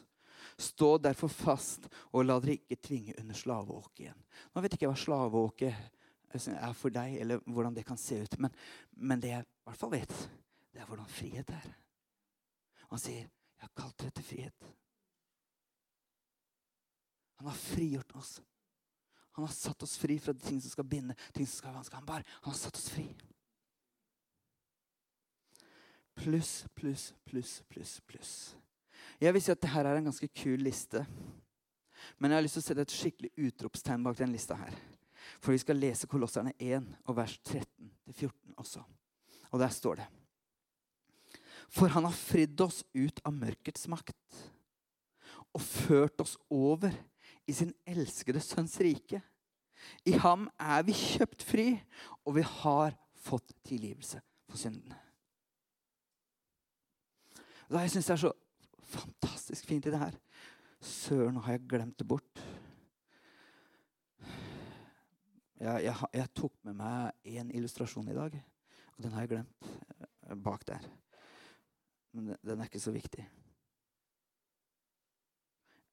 Stå 0.63 0.95
derfor 1.03 1.33
fast, 1.33 1.89
og 2.13 2.27
la 2.27 2.39
dere 2.43 2.59
ikke 2.61 2.79
tvinge 2.87 3.17
under 3.21 3.39
slaveåket 3.39 4.05
igjen. 4.07 4.23
Nå 4.53 4.63
vet 4.63 4.75
jeg 4.75 4.81
ikke 4.81 4.93
hva 4.93 5.01
slaveåket 5.03 5.75
er 6.33 6.77
for 6.79 6.95
deg, 6.95 7.17
eller 7.21 7.43
hvordan 7.47 7.75
det 7.77 7.85
kan 7.89 7.99
se 8.01 8.23
ut. 8.23 8.39
Men, 8.41 8.55
men 8.95 9.23
det 9.23 9.33
jeg 9.35 9.47
i 9.47 9.67
hvert 9.69 9.81
fall 9.81 9.95
vet, 9.95 10.15
det 10.73 10.83
er 10.83 10.89
hvordan 10.89 11.11
frihet 11.11 11.51
er. 11.53 11.73
Han 12.93 13.01
sier, 13.01 13.29
'Jeg 13.63 13.69
har 13.69 13.83
kalt 13.83 13.99
dere 13.99 14.11
til 14.11 14.25
frihet'. 14.25 14.71
Han 17.43 17.47
har 17.47 17.55
frigjort 17.57 18.17
oss. 18.17 18.43
Han 19.33 19.45
har 19.45 19.53
satt 19.53 19.83
oss 19.83 19.97
fri 19.99 20.19
fra 20.19 20.33
ting 20.35 20.61
som 20.61 20.71
skal 20.71 20.85
binde, 20.85 21.15
ting 21.35 21.47
som 21.47 21.57
skal 21.57 21.69
være 21.71 21.79
vanskelig. 21.79 21.99
Han 21.99 22.07
bare, 22.07 22.25
han 22.43 22.53
har 22.53 22.59
satt 22.59 22.77
oss 22.77 22.91
fri. 22.91 23.07
Pluss, 26.15 26.67
pluss, 26.75 27.15
pluss, 27.25 27.63
pluss, 27.69 28.01
pluss. 28.07 28.35
Jeg 29.21 29.35
vil 29.35 29.43
si 29.43 29.53
at 29.53 29.61
dette 29.63 29.83
er 29.83 29.99
en 29.99 30.09
ganske 30.11 30.29
kul 30.29 30.63
liste. 30.65 31.05
Men 32.19 32.33
jeg 32.33 32.39
har 32.39 32.45
lyst 32.47 32.59
til 32.59 32.65
å 32.65 32.67
sette 32.67 32.87
et 32.87 32.97
skikkelig 32.97 33.31
utropstegn 33.49 34.05
bak 34.05 34.19
den 34.19 34.35
lista 34.35 34.57
her. 34.59 34.75
For 35.39 35.55
vi 35.55 35.61
skal 35.63 35.79
lese 35.79 36.09
Kolosserne 36.11 36.55
1 36.59 36.89
og 37.07 37.17
vers 37.17 37.37
13-14 37.47 38.57
også. 38.59 38.83
Og 39.53 39.61
der 39.61 39.73
står 39.75 40.01
det 40.01 40.09
For 41.73 41.93
han 41.93 42.09
har 42.09 42.17
fridd 42.17 42.61
oss 42.65 42.83
ut 42.95 43.23
av 43.25 43.37
mørkets 43.37 43.87
makt 43.93 44.43
og 45.53 45.61
ført 45.61 46.21
oss 46.25 46.39
over 46.51 46.95
i 47.49 47.55
sin 47.55 47.73
elskede 47.89 48.41
sønns 48.41 48.79
rike. 48.81 49.21
I 50.09 50.17
ham 50.23 50.47
er 50.61 50.85
vi 50.87 50.95
kjøpt 50.97 51.43
fri, 51.45 51.67
og 52.25 52.39
vi 52.39 52.45
har 52.47 52.95
fått 53.21 53.53
tilgivelse 53.67 54.23
for 54.49 54.61
syndene. 54.61 54.97
Da 57.73 57.83
jeg 57.83 57.95
syns 57.95 58.09
det 58.09 58.15
er 58.15 58.23
så 58.27 58.33
fantastisk 58.95 59.69
fint 59.69 59.89
i 59.89 59.93
det 59.95 60.01
her 60.01 60.19
Søren, 60.83 61.37
nå 61.37 61.45
har 61.47 61.55
jeg 61.55 61.69
glemt 61.71 61.95
det 62.01 62.07
bort. 62.11 62.41
Jeg, 65.63 65.85
jeg, 65.85 65.95
jeg 66.19 66.33
tok 66.35 66.57
med 66.67 66.75
meg 66.81 67.29
én 67.39 67.53
illustrasjon 67.55 68.11
i 68.11 68.17
dag, 68.17 68.35
og 68.97 69.05
den 69.05 69.15
har 69.15 69.23
jeg 69.23 69.31
glemt 69.37 69.69
eh, 69.69 70.35
bak 70.43 70.67
der. 70.67 70.89
Men 72.11 72.35
den 72.43 72.59
er 72.59 72.67
ikke 72.67 72.83
så 72.83 72.91
viktig 72.91 73.23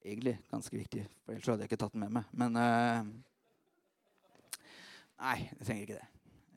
egentlig 0.10 0.40
ganske 0.52 0.78
viktig, 0.78 1.08
for 1.26 1.32
ellers 1.32 1.48
hadde 1.48 1.64
jeg 1.64 1.72
ikke 1.72 1.82
tatt 1.84 1.94
den 1.94 2.04
med 2.06 2.16
meg. 2.20 2.24
Men 2.32 2.56
uh, 2.56 3.02
Nei, 5.20 5.38
jeg 5.60 5.66
trenger 5.68 5.82
ikke 5.84 6.00
det. 6.00 6.08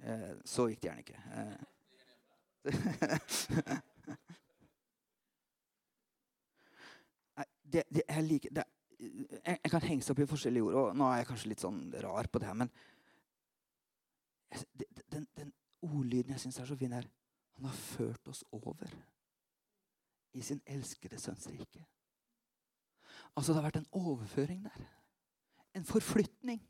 Uh, 0.03 0.33
så 0.47 0.67
viktig 0.71 0.89
er 0.89 0.95
den 0.95 1.05
ikke. 1.07 1.21
Uh, 3.73 3.82
det, 7.73 7.85
det, 7.91 8.05
jeg 8.07 8.25
liker 8.29 8.55
det, 8.59 8.65
jeg, 9.03 9.57
jeg, 9.57 9.71
kan 9.71 9.87
henge 9.87 10.05
seg 10.05 10.15
opp 10.15 10.23
i 10.25 10.31
forskjellige 10.31 10.67
ord, 10.69 10.79
og 10.81 10.99
nå 10.99 11.09
er 11.09 11.23
jeg 11.23 11.31
kanskje 11.33 11.53
litt 11.53 11.65
sånn 11.65 11.81
rar 12.05 12.29
på 12.31 12.43
det 12.43 12.51
her, 12.51 12.59
men 12.63 12.71
det, 14.79 14.87
den, 15.11 15.27
den 15.39 15.53
ordlyden 15.83 16.35
jeg 16.35 16.45
syns 16.45 16.61
er 16.61 16.69
så 16.69 16.77
fin, 16.79 16.93
her 16.95 17.09
Han 17.57 17.69
har 17.69 17.77
ført 17.77 18.29
oss 18.29 18.45
over 18.53 18.93
i 20.33 20.43
sin 20.45 20.63
elskede 20.65 21.19
sønns 21.21 21.45
rike. 21.53 21.83
Altså, 23.37 23.53
det 23.53 23.59
har 23.59 23.67
vært 23.67 23.83
en 23.83 23.91
overføring 23.93 24.63
der. 24.65 24.87
En 25.77 25.85
forflytning. 25.85 26.63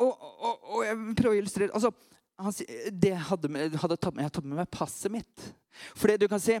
Og, 0.00 0.12
og, 0.16 0.64
og 0.72 0.84
jeg 0.86 0.96
prøver 1.18 1.34
å 1.34 1.40
illustrere 1.42 1.74
altså, 1.76 1.92
han, 2.40 2.54
det 2.96 3.12
hadde, 3.28 3.50
hadde 3.76 3.98
tatt 4.00 4.16
med, 4.16 4.24
Jeg 4.24 4.34
tatt 4.38 4.48
med 4.48 4.58
meg 4.62 4.72
passet 4.72 5.12
mitt. 5.12 5.46
Fordi 5.98 6.16
du 6.20 6.26
kan 6.32 6.40
si 6.42 6.56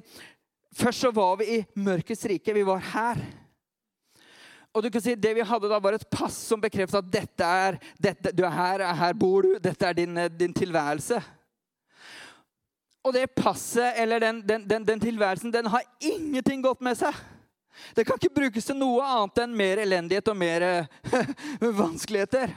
Først 0.72 1.04
så 1.04 1.10
var 1.12 1.36
vi 1.40 1.48
i 1.58 1.62
mørkets 1.74 2.24
rike. 2.30 2.54
Vi 2.54 2.64
var 2.66 2.80
her. 2.92 3.20
Og 4.72 4.82
du 4.82 4.88
kan 4.90 5.02
si 5.04 5.14
Det 5.14 5.34
vi 5.36 5.44
hadde 5.44 5.68
da, 5.68 5.78
var 5.82 5.98
et 5.98 6.08
pass 6.10 6.36
som 6.48 6.60
bekreftet 6.60 7.02
at 7.02 7.12
dette 7.12 7.44
er, 7.44 7.78
dette, 8.00 8.32
du 8.32 8.42
er 8.46 8.56
her, 8.56 8.86
her 8.96 9.12
bor 9.18 9.44
du, 9.44 9.58
dette 9.60 9.84
er 9.86 9.98
din, 9.98 10.16
din 10.38 10.54
tilværelse. 10.56 11.20
Og 13.02 13.12
det 13.12 13.34
passet 13.34 13.98
eller 13.98 14.22
den, 14.22 14.40
den, 14.46 14.64
den, 14.68 14.86
den 14.86 15.00
tilværelsen 15.00 15.52
den 15.52 15.66
har 15.66 15.84
ingenting 16.00 16.62
godt 16.64 16.80
med 16.80 16.96
seg. 16.96 17.16
Det 17.96 18.04
kan 18.06 18.16
ikke 18.20 18.36
brukes 18.36 18.68
til 18.68 18.78
noe 18.78 19.02
annet 19.04 19.42
enn 19.42 19.56
mer 19.56 19.80
elendighet 19.82 20.28
og 20.30 20.38
mer 20.38 20.66
vanskeligheter. 21.82 22.52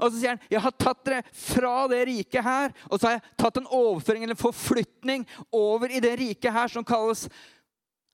Og 0.00 0.10
så 0.10 0.18
sier 0.18 0.34
han, 0.34 0.40
'Jeg 0.50 0.60
har 0.60 0.70
tatt 0.70 1.04
dere 1.04 1.22
fra 1.32 1.88
det 1.88 2.06
riket 2.06 2.44
her.' 2.44 2.72
Og 2.90 3.00
så 3.00 3.06
har 3.06 3.12
jeg 3.12 3.22
tatt 3.38 3.56
en 3.56 3.66
overføring 3.66 4.22
eller 4.22 4.34
en 4.34 4.46
forflytning 4.46 5.26
over 5.52 5.90
i 5.90 6.00
det 6.00 6.18
riket 6.18 6.52
her 6.52 6.68
som 6.68 6.84
kalles 6.84 7.28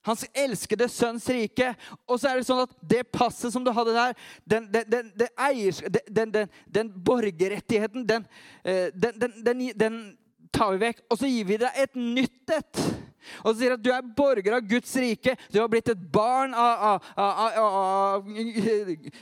Hans 0.02 0.24
elskede 0.32 0.88
sønns 0.88 1.28
rike. 1.28 1.74
Og 2.08 2.20
så 2.20 2.30
er 2.30 2.38
det 2.40 2.46
sånn 2.48 2.62
at 2.64 2.72
det 2.80 3.02
passet 3.12 3.52
som 3.52 3.64
du 3.64 3.70
hadde 3.76 3.92
der, 3.92 4.14
den, 4.48 4.70
den, 4.72 5.10
den, 5.12 5.28
eiers, 5.36 5.82
den 6.08 6.92
borgerrettigheten, 7.04 8.06
den, 8.08 8.24
tar 10.52 10.72
vi 10.72 10.86
vekk. 10.86 11.04
Og 11.10 11.20
så 11.20 11.28
gir 11.28 11.44
vi 11.50 11.60
deg 11.60 11.82
et 11.84 12.00
nytt 12.00 12.54
et. 12.56 12.82
Og 13.42 13.52
så 13.52 13.59
sier 13.61 13.74
at 13.76 13.83
du 13.85 13.90
er 13.92 14.06
borger 14.16 14.56
av 14.56 14.66
Guds 14.68 14.92
rike. 15.00 15.37
Du 15.52 15.61
har 15.61 15.68
blitt 15.72 15.90
et 15.92 16.02
barn 16.12 16.54
av, 16.56 16.85
av, 16.90 17.11
av, 17.20 17.59
av, 17.70 18.28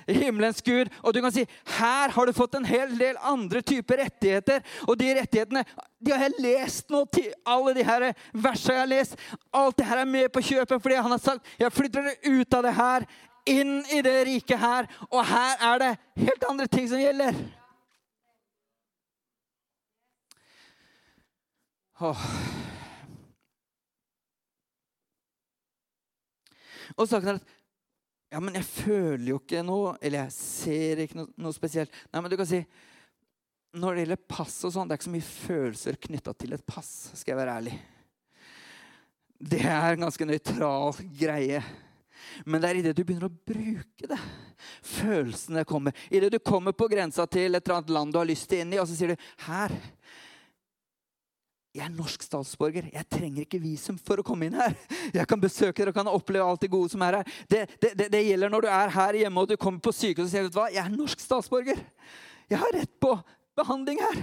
himmelens 0.06 0.62
Gud. 0.64 0.90
Og 1.02 1.14
du 1.14 1.20
kan 1.24 1.34
si 1.34 1.44
her 1.78 2.14
har 2.14 2.26
du 2.26 2.36
fått 2.36 2.58
en 2.58 2.68
hel 2.68 2.94
del 2.98 3.18
andre 3.22 3.62
typer 3.62 4.02
rettigheter. 4.04 4.64
Og 4.86 4.98
de 5.00 5.12
rettighetene 5.20 5.64
de 5.98 6.14
har 6.14 6.28
jeg 6.28 6.42
lest 6.42 6.92
nå. 6.94 7.04
Alle 7.48 7.74
de 7.74 7.86
her 7.86 8.10
versene 8.32 8.76
jeg 8.76 8.84
har 8.84 8.92
lest. 8.92 9.16
Alt 9.52 9.78
det 9.80 9.88
her 9.88 10.02
er 10.02 10.10
med 10.10 10.30
på 10.34 10.44
kjøpet 10.44 10.82
fordi 10.82 11.00
han 11.00 11.14
har 11.14 11.22
sagt 11.22 11.56
jeg 11.58 11.74
flytter 11.74 12.06
dere 12.06 12.38
ut 12.38 12.54
av 12.54 12.66
det 12.66 12.74
her, 12.78 13.06
inn 13.48 13.78
i 13.94 14.02
det 14.04 14.16
riket 14.28 14.60
her. 14.62 14.88
Og 15.10 15.22
her 15.26 15.64
er 15.72 15.82
det 15.82 15.92
helt 16.26 16.50
andre 16.50 16.68
ting 16.70 16.88
som 16.90 17.00
gjelder. 17.02 17.38
Åh. 22.00 22.26
Og 26.98 27.08
saken 27.08 27.32
er 27.32 27.40
at 27.40 27.56
ja, 28.28 28.42
men 28.44 28.58
jeg 28.58 28.66
føler 28.68 29.30
jo 29.30 29.38
ikke 29.40 29.62
noe, 29.64 29.94
eller 30.04 30.26
jeg 30.26 30.34
ser 30.36 31.00
ikke 31.04 31.22
noe, 31.22 31.30
noe 31.40 31.56
spesielt. 31.56 31.94
Nei, 32.12 32.20
men 32.20 32.32
du 32.32 32.36
kan 32.36 32.48
si 32.48 32.60
når 33.78 33.94
det 33.94 34.02
gjelder 34.04 34.28
pass 34.32 34.56
og 34.64 34.72
sånn, 34.74 34.88
det 34.88 34.94
er 34.94 35.00
ikke 35.00 35.08
så 35.08 35.14
mye 35.14 35.28
følelser 35.28 35.98
knytta 36.08 36.34
til 36.36 36.56
et 36.56 36.64
pass. 36.66 36.90
skal 37.14 37.34
jeg 37.34 37.40
være 37.40 37.56
ærlig. 37.60 37.74
Det 39.38 39.60
er 39.62 39.94
en 39.94 40.06
ganske 40.06 40.28
nøytral 40.28 40.96
greie. 41.20 41.60
Men 42.44 42.60
det 42.60 42.68
er 42.68 42.80
idet 42.80 42.96
du 42.96 43.04
begynner 43.04 43.28
å 43.28 43.32
bruke 43.52 44.08
det, 44.10 44.18
følelsene 44.84 45.62
kommer. 45.68 45.94
Idet 46.10 46.32
du 46.34 46.38
kommer 46.42 46.74
på 46.76 46.88
grensa 46.90 47.26
til 47.30 47.54
et 47.54 47.62
eller 47.62 47.78
annet 47.78 47.92
land 47.94 48.12
du 48.12 48.18
har 48.20 48.28
lyst 48.28 48.48
til 48.50 48.64
inn 48.64 48.74
i, 48.74 48.80
og 48.82 48.88
så 48.90 48.96
sier 48.98 49.14
du 49.14 49.28
her 49.46 49.74
jeg 51.78 51.86
er 51.86 51.94
norsk 51.94 52.24
statsborger. 52.26 52.88
Jeg 52.90 53.06
trenger 53.06 53.44
ikke 53.44 53.60
visum 53.62 53.98
for 54.02 54.18
å 54.18 54.24
komme 54.26 54.48
inn 54.48 54.56
her. 54.58 54.74
Jeg 55.18 55.26
kan 55.30 55.40
besøke 55.40 55.78
dere 55.78 55.92
og 55.92 55.98
kan 55.98 56.10
oppleve 56.10 56.46
alt 56.46 56.64
det 56.64 56.70
gode 56.72 56.90
som 56.92 57.02
er 57.06 57.20
her. 57.20 57.30
Det, 57.50 57.60
det, 57.78 57.92
det, 57.98 58.08
det 58.12 58.24
gjelder 58.26 58.50
når 58.52 58.64
du 58.64 58.68
er 58.72 58.94
her 58.96 59.18
hjemme 59.20 59.44
og 59.44 59.52
du 59.52 59.54
kommer 59.60 59.82
på 59.84 59.94
sykehus 59.94 60.26
og 60.26 60.32
sier 60.32 60.46
vet 60.46 60.54
du 60.54 60.58
hva, 60.58 60.66
jeg 60.74 60.82
er 60.82 60.96
norsk 60.96 61.22
statsborger. 61.22 61.80
Jeg 62.50 62.60
har 62.62 62.74
rett 62.74 62.94
på 63.00 63.12
behandling 63.58 64.02
her. 64.02 64.20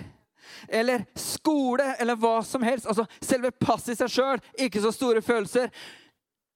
Eller 0.68 1.06
skole, 1.20 1.96
eller 2.02 2.20
hva 2.20 2.38
som 2.46 2.66
helst. 2.66 2.90
Altså, 2.92 3.08
Selve 3.24 3.52
passet 3.52 3.96
i 3.96 4.00
seg 4.02 4.12
sjøl, 4.12 4.44
ikke 4.68 4.84
så 4.84 4.92
store 4.96 5.24
følelser. 5.26 5.72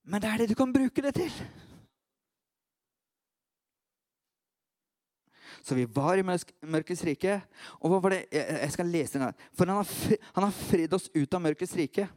Men 0.10 0.24
det 0.24 0.30
er 0.30 0.44
det 0.44 0.52
du 0.52 0.58
kan 0.60 0.74
bruke 0.74 1.06
det 1.06 1.16
til. 1.18 1.32
Så 5.62 5.76
vi 5.76 5.86
var 5.86 6.18
i 6.18 6.26
mørkets 6.26 7.04
rike. 7.08 7.40
Og 7.80 7.92
hva 7.92 8.00
var 8.04 8.16
det? 8.16 8.22
Jeg 8.32 8.72
skal 8.74 8.92
lese 8.92 9.22
den. 9.22 9.38
For 9.54 9.70
han 9.70 9.82
har, 9.82 10.20
han 10.36 10.48
har 10.48 10.56
fridd 10.56 10.96
oss 10.96 11.10
ut 11.14 11.34
av 11.34 11.44
mørkets 11.44 11.76
rike 11.80 12.08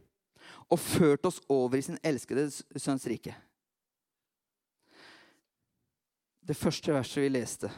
og 0.73 0.81
ført 0.81 1.27
oss 1.29 1.41
over 1.53 1.79
i 1.79 1.85
sin 1.85 1.99
elskede 2.05 2.47
sønns 2.51 3.07
rike. 3.11 3.35
Det 6.43 6.57
første 6.59 6.95
verset 6.95 7.23
vi 7.23 7.31
leste. 7.31 7.71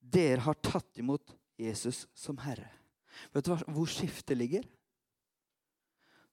Dere 0.00 0.44
har 0.46 0.60
tatt 0.64 1.00
imot 1.02 1.34
Jesus 1.60 2.06
som 2.16 2.38
Herre. 2.44 2.68
Vet 3.32 3.48
du 3.48 3.56
hvor 3.56 3.90
skiftet 3.90 4.38
ligger? 4.38 4.64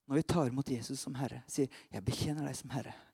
Når 0.08 0.20
vi 0.20 0.28
tar 0.28 0.52
imot 0.52 0.70
Jesus 0.70 1.00
som 1.00 1.16
Herre, 1.16 1.44
sier 1.48 1.68
'Jeg 1.92 2.06
bekjenner 2.06 2.46
deg 2.46 2.56
som 2.56 2.70
Herre' 2.70 3.13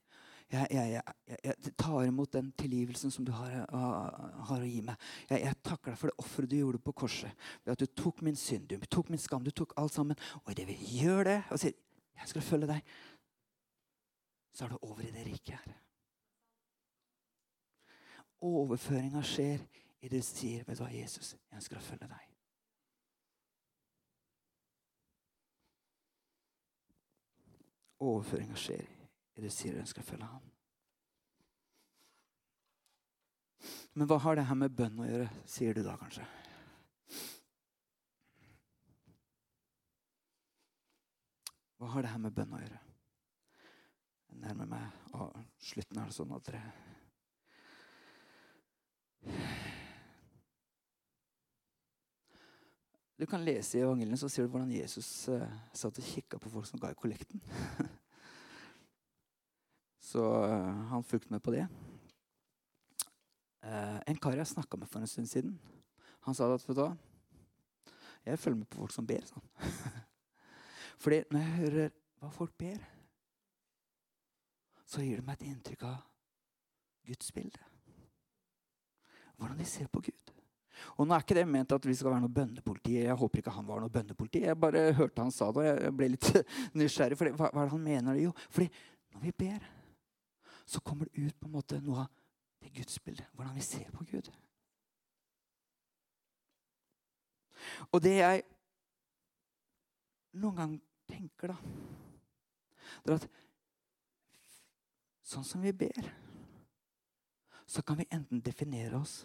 jeg, 0.51 0.67
jeg, 0.71 1.01
jeg, 1.27 1.38
jeg, 1.43 1.73
tar 1.77 2.03
imot 2.07 2.33
den 2.33 2.51
tilgivelsen 2.57 3.12
som 3.13 3.25
du 3.25 3.31
har, 3.38 3.51
har 4.49 4.63
å 4.63 4.65
gi 4.65 4.79
meg. 4.85 5.09
Jeg, 5.29 5.53
takker 5.65 5.93
deg 5.93 5.99
for 6.01 6.09
det 6.09 6.23
offeret 6.23 6.49
du 6.49 6.55
gjorde 6.57 6.81
på 6.81 6.93
korset. 7.03 7.45
Ved 7.63 7.75
at 7.75 7.83
du 7.83 7.85
tok 8.01 8.23
min 8.25 8.38
synd, 8.39 8.65
du 8.71 8.89
tok 8.89 9.12
min 9.13 9.21
skam, 9.21 9.45
du 9.45 9.53
tok 9.53 9.75
alt 9.77 9.93
sammen. 9.93 10.17
Og 10.43 10.51
idet 10.55 10.65
vi 10.71 10.79
gjør 10.97 11.23
det 11.29 11.38
og 11.49 11.62
sier 11.62 11.77
'Jeg 12.19 12.27
skal 12.27 12.41
følge 12.41 12.67
deg', 12.67 12.83
så 14.51 14.65
er 14.65 14.69
du 14.69 14.77
over 14.81 15.01
i 15.01 15.12
det 15.12 15.25
riket 15.25 15.55
her. 15.55 15.73
Overføringa 18.41 19.21
skjer 19.23 19.59
i 20.01 20.07
det 20.07 20.19
du 20.19 20.25
sier, 20.25 20.63
'Vet 20.63 20.77
du 20.77 20.83
hva, 20.83 20.91
Jesus, 20.91 21.31
jeg 21.31 21.55
ønsker 21.55 21.77
å 21.77 21.79
følge 21.79 22.07
deg'. 22.07 22.27
Overføringa 27.99 28.55
skjer 28.55 28.98
det 29.43 29.52
sier 29.54 29.75
du 29.75 29.82
ønsker 29.84 30.04
å 30.04 30.10
følge 30.10 30.30
ham. 30.30 30.45
Men 33.93 34.08
hva 34.08 34.19
har 34.23 34.38
det 34.38 34.45
her 34.47 34.58
med 34.60 34.75
bønn 34.75 35.02
å 35.02 35.08
gjøre, 35.08 35.30
sier 35.49 35.75
du 35.75 35.82
da 35.84 35.95
kanskje? 35.99 36.28
Hva 41.80 41.89
har 41.93 42.04
det 42.04 42.12
her 42.12 42.21
med 42.21 42.36
bønn 42.36 42.54
å 42.56 42.62
gjøre? 42.62 42.80
Jeg 44.30 44.41
nærmer 44.43 44.69
meg 44.69 45.15
å, 45.15 45.30
slutten. 45.63 45.99
Er 45.99 46.12
det 46.12 46.15
sånn 46.15 46.36
at 46.36 46.47
dere 46.47 46.63
Du 53.19 53.25
kan 53.28 53.43
lese 53.43 53.75
i 53.75 53.82
evangeliene, 53.84 54.15
så 54.15 54.30
ser 54.32 54.45
du 54.45 54.54
hvordan 54.54 54.69
Jesus 54.71 55.28
uh, 55.28 55.41
satt 55.75 55.97
og 55.99 56.06
kikka 56.08 56.38
på 56.39 56.52
folk 56.54 56.69
som 56.69 56.80
ga 56.80 56.93
i 56.93 56.95
kollekten. 56.95 57.41
Så 60.10 60.24
uh, 60.26 60.86
han 60.89 61.06
fulgte 61.06 61.34
med 61.34 61.43
på 61.45 61.54
det. 61.54 61.67
Uh, 63.62 64.00
en 64.10 64.17
kar 64.17 64.38
jeg 64.39 64.50
snakka 64.50 64.80
med 64.80 64.89
for 64.89 65.04
en 65.04 65.10
stund 65.10 65.30
siden, 65.30 65.60
han 66.26 66.36
sa 66.36 66.48
at 66.54 66.65
da, 66.76 66.88
jeg 68.26 68.39
følger 68.39 68.58
med 68.62 68.69
på 68.72 68.82
folk 68.82 68.93
som 68.95 69.08
ber. 69.08 69.26
sånn. 69.28 69.45
Fordi 71.04 71.22
når 71.32 71.45
jeg 71.45 71.60
hører 71.60 71.93
hva 72.19 72.32
folk 72.34 72.56
ber, 72.60 72.82
så 74.89 75.06
gir 75.06 75.19
det 75.19 75.28
meg 75.28 75.38
et 75.38 75.48
inntrykk 75.52 75.86
av 75.88 76.02
Guds 77.08 77.32
bilde. 77.36 77.62
Hvordan 79.38 79.62
de 79.62 79.67
ser 79.69 79.88
på 79.88 80.02
Gud. 80.04 80.34
Og 80.98 81.08
nå 81.08 81.15
er 81.15 81.24
ikke 81.24 81.38
det 81.38 81.48
ment 81.48 81.76
at 81.76 81.86
vi 81.86 81.95
skal 81.95 82.13
være 82.13 82.24
noe 82.26 82.34
bønnepoliti. 82.34 82.98
Jeg 83.04 83.17
håper 83.19 83.41
ikke 83.41 83.54
han 83.56 83.67
var 83.67 83.84
noe 83.84 83.93
bønnepoliti. 83.93 84.43
Jeg 84.48 84.60
bare 84.60 84.89
hørte 84.98 85.24
han 85.24 85.34
sa 85.36 85.52
det, 85.54 85.63
og 85.63 85.84
jeg 85.86 85.95
ble 85.95 86.13
litt 86.15 86.30
nysgjerrig. 86.80 87.19
For 87.19 87.36
hva, 87.36 87.52
hva 87.52 87.63
er 87.63 87.69
det 87.69 87.76
han 87.76 87.86
mener? 87.86 88.19
Jo, 88.19 88.34
fordi 88.50 88.69
når 89.13 89.26
vi 89.28 89.36
ber, 89.45 89.67
så 90.69 90.82
kommer 90.86 91.05
det 91.05 91.17
ut 91.25 91.39
på 91.39 91.47
en 91.47 91.55
måte 91.55 91.79
noe 91.82 92.03
av 92.03 92.21
det 92.62 92.69
gudsbildet. 92.75 93.27
Hvordan 93.34 93.55
vi 93.55 93.65
ser 93.65 93.89
på 93.91 94.05
Gud. 94.05 94.29
Og 97.91 98.01
det 98.03 98.15
jeg 98.19 98.43
noen 100.39 100.60
gang 100.60 100.75
tenker, 101.10 101.55
da, 101.55 101.58
det 103.03 103.15
er 103.15 103.17
at 103.17 103.27
sånn 105.25 105.47
som 105.47 105.65
vi 105.65 105.73
ber, 105.73 106.12
så 107.69 107.82
kan 107.86 107.97
vi 107.99 108.08
enten 108.13 108.41
definere 108.45 109.01
oss 109.01 109.23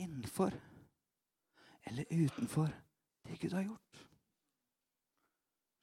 innenfor 0.00 0.56
eller 1.88 2.08
utenfor 2.10 2.72
det 3.24 3.38
Gud 3.40 3.52
har 3.56 3.68
gjort. 3.68 4.04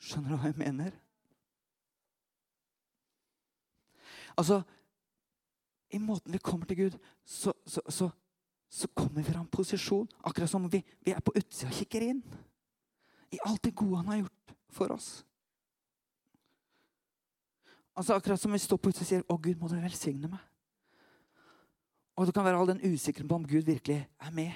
Skjønner 0.05 0.33
du 0.33 0.37
hva 0.37 0.51
jeg 0.51 0.61
mener? 0.61 1.04
Altså, 4.37 4.61
I 5.89 5.97
måten 5.97 6.33
vi 6.33 6.37
kommer 6.43 6.65
til 6.65 6.77
Gud, 6.77 6.97
så, 7.25 7.53
så, 7.65 7.81
så, 7.89 8.09
så 8.69 8.87
kommer 8.87 9.21
vi 9.21 9.29
fra 9.31 9.39
en 9.39 9.47
posisjon 9.51 10.09
akkurat 10.23 10.49
som 10.49 10.65
vi, 10.71 10.81
vi 11.05 11.11
er 11.11 11.23
på 11.23 11.33
utsida 11.35 11.69
og 11.71 11.77
kikker 11.77 12.09
inn. 12.09 12.23
I 13.31 13.39
alt 13.45 13.63
det 13.63 13.75
gode 13.75 14.01
han 14.01 14.11
har 14.11 14.23
gjort 14.23 14.55
for 14.75 14.95
oss. 14.95 15.09
Altså 17.95 18.13
Akkurat 18.13 18.39
som 18.39 18.51
vi 18.51 18.59
står 18.59 18.77
på 18.77 18.91
utsida 18.91 19.03
og 19.03 19.07
sier 19.07 19.23
'Å, 19.23 19.37
Gud, 19.41 19.55
må 19.55 19.67
du 19.67 19.75
velsigne 19.79 20.27
meg'. 20.27 20.47
Og 22.15 22.25
det 22.25 22.33
kan 22.33 22.45
være 22.45 22.59
all 22.59 22.67
den 22.67 22.83
usikkerheten 22.83 23.27
på 23.27 23.35
om 23.35 23.47
Gud 23.47 23.63
virkelig 23.63 24.07
er 24.19 24.31
med. 24.31 24.51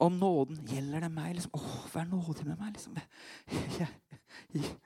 Om 0.00 0.12
nåden 0.12 0.60
gjelder 0.66 1.00
det 1.00 1.10
meg. 1.10 1.34
liksom, 1.34 1.50
'Å, 1.54 1.88
vær 1.94 2.04
nådig 2.04 2.46
med 2.46 2.58
meg'. 2.58 2.72
liksom. 2.72 2.96
Jeg, 3.78 3.88
jeg, 4.54 4.76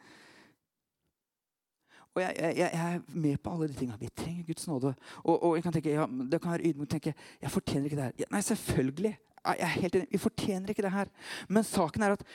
og 2.15 2.23
jeg, 2.23 2.37
jeg, 2.39 2.57
jeg, 2.59 2.95
er 2.95 3.19
med 3.25 3.37
på 3.41 3.53
alle 3.55 3.69
de 3.69 3.77
tingene. 3.77 4.01
Vi 4.01 4.09
trenger 4.17 4.45
Guds 4.45 4.67
nåde. 4.69 4.95
Og, 5.25 5.37
og 5.43 5.55
jeg 5.57 5.63
kan 5.65 5.73
tenke, 5.73 5.95
ja, 5.95 6.07
Det 6.07 6.41
kan 6.43 6.53
være 6.53 6.69
ydmykt 6.69 6.91
å 6.91 6.95
tenke 6.97 7.15
jeg 7.41 7.53
fortjener 7.53 7.89
ikke 7.89 8.01
det 8.01 8.09
her. 8.09 8.17
Ja, 8.21 8.31
nei, 8.35 8.43
selvfølgelig. 8.45 9.13
Jeg 9.43 9.63
er 9.67 9.77
helt 9.77 9.95
enig. 9.97 10.09
Vi 10.13 10.21
fortjener 10.21 10.75
ikke 10.75 10.85
det 10.85 10.93
her. 10.93 11.13
Men 11.49 11.65
saken 11.65 12.05
er 12.05 12.19
at 12.19 12.27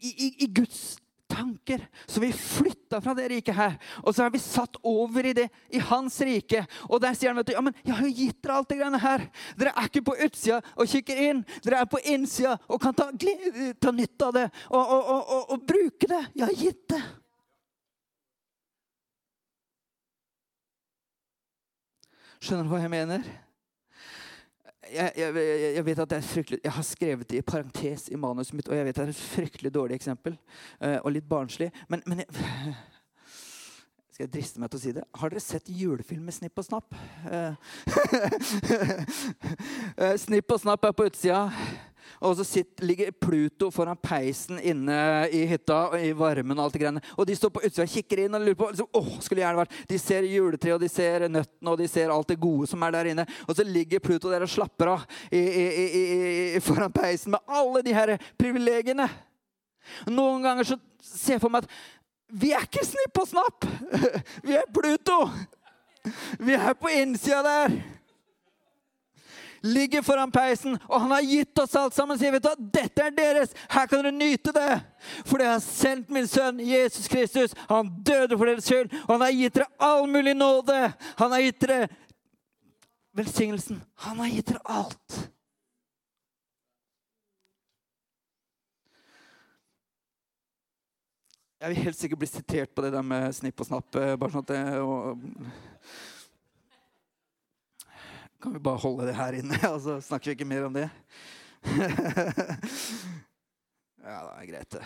i, 0.00 0.10
i, 0.12 0.28
i 0.44 0.50
Guds 0.54 0.98
tanker 1.30 1.86
så 2.06 2.20
vi 2.20 2.32
flytta 2.32 3.00
fra 3.00 3.14
det 3.14 3.28
riket 3.30 3.54
her, 3.54 3.76
og 4.02 4.14
så 4.14 4.24
er 4.24 4.32
vi 4.34 4.40
satt 4.42 4.76
over 4.86 5.26
i 5.26 5.34
det, 5.36 5.46
i 5.70 5.78
hans 5.78 6.18
rike. 6.26 6.64
Og 6.88 7.00
der 7.02 7.14
sier 7.14 7.30
han 7.30 7.38
vet 7.38 7.52
du, 7.52 7.54
ja, 7.54 7.62
men 7.64 7.76
jeg 7.86 7.94
har 7.94 8.08
jo 8.08 8.16
gitt 8.16 8.40
dere 8.42 8.58
alt 8.58 8.70
det 8.72 8.80
greiene 8.80 9.00
her. 9.00 9.26
Dere 9.60 9.74
er 9.76 9.88
ikke 9.88 10.04
på 10.10 10.16
utsida 10.26 10.60
og 10.74 10.90
kikker 10.90 11.24
inn. 11.28 11.44
Dere 11.64 11.84
er 11.84 11.90
på 11.90 12.02
innsida 12.12 12.56
og 12.66 12.82
kan 12.82 12.96
ta, 12.98 13.08
ta 13.14 13.94
nytte 13.94 14.28
av 14.28 14.36
det 14.36 14.46
og, 14.68 14.82
og, 14.82 15.10
og, 15.14 15.42
og 15.54 15.66
bruke 15.68 16.10
det. 16.10 16.24
Jeg 16.34 16.48
har 16.48 16.56
gitt 16.66 16.86
det. 16.92 17.02
Skjønner 22.40 22.64
du 22.64 22.70
hva 22.72 22.78
jeg 22.80 22.88
mener? 22.92 23.24
Jeg, 24.90 25.12
jeg, 25.16 25.34
jeg, 25.76 25.82
vet 25.86 25.98
at 26.02 26.10
det 26.10 26.16
er 26.16 26.24
fryktelig, 26.24 26.60
jeg 26.64 26.72
har 26.72 26.86
skrevet 26.88 27.28
det 27.30 27.38
i 27.38 27.44
parentes 27.46 28.08
i 28.08 28.16
manuset 28.18 28.56
mitt, 28.56 28.68
og 28.68 28.78
jeg 28.78 28.86
vet 28.88 28.96
at 28.96 29.02
det 29.04 29.12
er 29.12 29.12
et 29.12 29.26
fryktelig 29.34 29.72
dårlig 29.74 29.98
eksempel. 30.00 30.38
Uh, 30.80 30.96
og 31.04 31.12
litt 31.12 31.28
barnslig. 31.28 31.68
Men, 31.92 32.02
men 32.08 32.24
jeg, 32.24 32.26
skal 34.14 34.24
jeg 34.24 34.32
driste 34.32 34.62
meg 34.62 34.72
til 34.72 34.80
å 34.80 34.82
si 34.86 34.94
det? 34.96 35.04
Har 35.20 35.34
dere 35.34 35.44
sett 35.44 35.68
julefilm 35.68 36.24
med 36.26 36.34
Snipp 36.34 36.58
og 36.58 36.66
Snapp? 36.66 36.96
Uh, 37.28 37.54
Snipp 40.24 40.56
og 40.56 40.64
Snapp 40.64 40.88
er 40.88 40.96
på 40.96 41.06
utsida. 41.12 41.44
Og 42.20 42.36
så 42.36 42.44
sitter, 42.44 42.86
ligger 42.86 43.12
Pluto 43.12 43.70
foran 43.74 43.98
peisen 44.00 44.58
inne 44.58 44.96
i 45.32 45.44
hytta 45.48 45.78
i 46.00 46.10
varmen. 46.16 46.58
Og 46.58 46.66
alt 46.66 46.76
det 46.76 46.82
greiene. 46.82 47.02
Og 47.16 47.28
de 47.28 47.36
står 47.38 47.52
på 47.54 47.62
utsida 47.64 47.86
og 47.86 47.94
kikker 47.94 48.24
inn 48.24 48.36
og 48.36 48.44
lurer 48.44 48.58
på 48.58 48.70
liksom, 48.72 48.90
åh, 48.98 49.12
skulle 49.24 49.44
gjerne 49.44 49.62
vært. 49.62 49.78
De 49.90 50.00
ser 50.00 50.28
juletreet, 50.28 50.76
og 50.76 50.82
de 50.82 50.90
ser 50.92 51.26
nøttene 51.30 51.74
og 51.74 51.78
de 51.80 51.88
ser 51.90 52.12
alt 52.12 52.32
det 52.32 52.40
gode 52.40 52.68
som 52.70 52.82
er 52.86 52.96
der 52.96 53.12
inne. 53.12 53.26
Og 53.46 53.56
så 53.56 53.66
ligger 53.66 54.02
Pluto 54.04 54.32
der 54.32 54.44
og 54.46 54.52
slapper 54.52 54.94
av 54.96 55.06
i, 55.30 55.40
i, 55.40 55.86
i, 56.56 56.64
foran 56.64 56.92
peisen 56.94 57.34
med 57.36 57.54
alle 57.60 57.84
de 57.86 57.94
her 57.96 58.16
privilegiene. 58.40 59.08
Noen 60.10 60.44
ganger 60.44 60.68
så 60.68 60.78
ser 61.00 61.36
jeg 61.38 61.42
for 61.42 61.52
meg 61.52 61.64
at 61.64 61.72
vi 62.40 62.52
er 62.54 62.66
ikke 62.66 62.84
Snipp 62.86 63.18
og 63.18 63.26
Snapp. 63.26 63.66
Vi 64.46 64.54
er 64.54 64.68
Pluto. 64.70 65.24
Vi 66.38 66.54
er 66.54 66.76
på 66.78 66.92
innsida 66.94 67.40
der 67.42 67.74
ligger 69.62 70.02
foran 70.02 70.32
peisen, 70.32 70.78
og 70.88 71.00
han 71.00 71.10
har 71.10 71.26
gitt 71.26 71.58
oss 71.58 71.74
alt 71.76 71.94
sammen. 71.94 72.18
Sier, 72.18 72.32
vet 72.32 72.46
du, 72.46 72.68
dette 72.74 73.06
er 73.06 73.16
deres. 73.16 73.54
Her 73.70 73.88
kan 73.88 74.02
dere 74.02 74.14
nyte 74.14 74.54
det. 74.56 74.68
For 75.28 75.42
jeg 75.42 75.52
har 75.52 75.64
sendt 75.64 76.12
min 76.14 76.28
sønn 76.28 76.60
Jesus 76.64 77.08
Kristus. 77.10 77.56
Han 77.68 77.90
døde 78.06 78.36
for 78.36 78.48
deres 78.48 78.68
skyld, 78.68 78.92
og 79.06 79.16
han 79.16 79.26
har 79.26 79.36
gitt 79.36 79.58
dere 79.58 79.70
all 79.90 80.06
mulig 80.10 80.36
nåde. 80.36 80.78
Han 81.20 81.36
har 81.36 81.44
gitt 81.46 81.60
dere 81.66 81.90
velsignelsen. 83.16 83.82
Han 84.06 84.24
har 84.24 84.32
gitt 84.32 84.54
dere 84.54 84.64
alt. 84.64 85.20
Jeg 91.60 91.74
vil 91.74 91.82
helt 91.84 91.96
sikkert 91.98 92.18
bli 92.22 92.28
sitert 92.30 92.70
på 92.72 92.82
det 92.86 92.94
der 92.94 93.04
med 93.04 93.34
snipp 93.36 93.60
og 93.60 93.66
snapp. 93.68 93.96
Eh, 94.00 94.14
bare 94.16 94.32
sånn 94.32 94.46
at 94.46 94.52
det, 94.54 94.60
og 94.80 95.20
kan 98.40 98.52
vi 98.52 98.58
bare 98.58 98.80
holde 98.80 99.06
det 99.06 99.16
her 99.16 99.32
inne, 99.36 99.58
og 99.68 99.80
så 99.86 100.00
snakker 100.00 100.30
vi 100.30 100.38
ikke 100.38 100.48
mer 100.48 100.64
om 100.68 100.74
det? 100.74 100.88
ja, 104.00 104.20
det 104.24 104.32
er 104.36 104.46
greit, 104.48 104.72
det. 104.72 104.84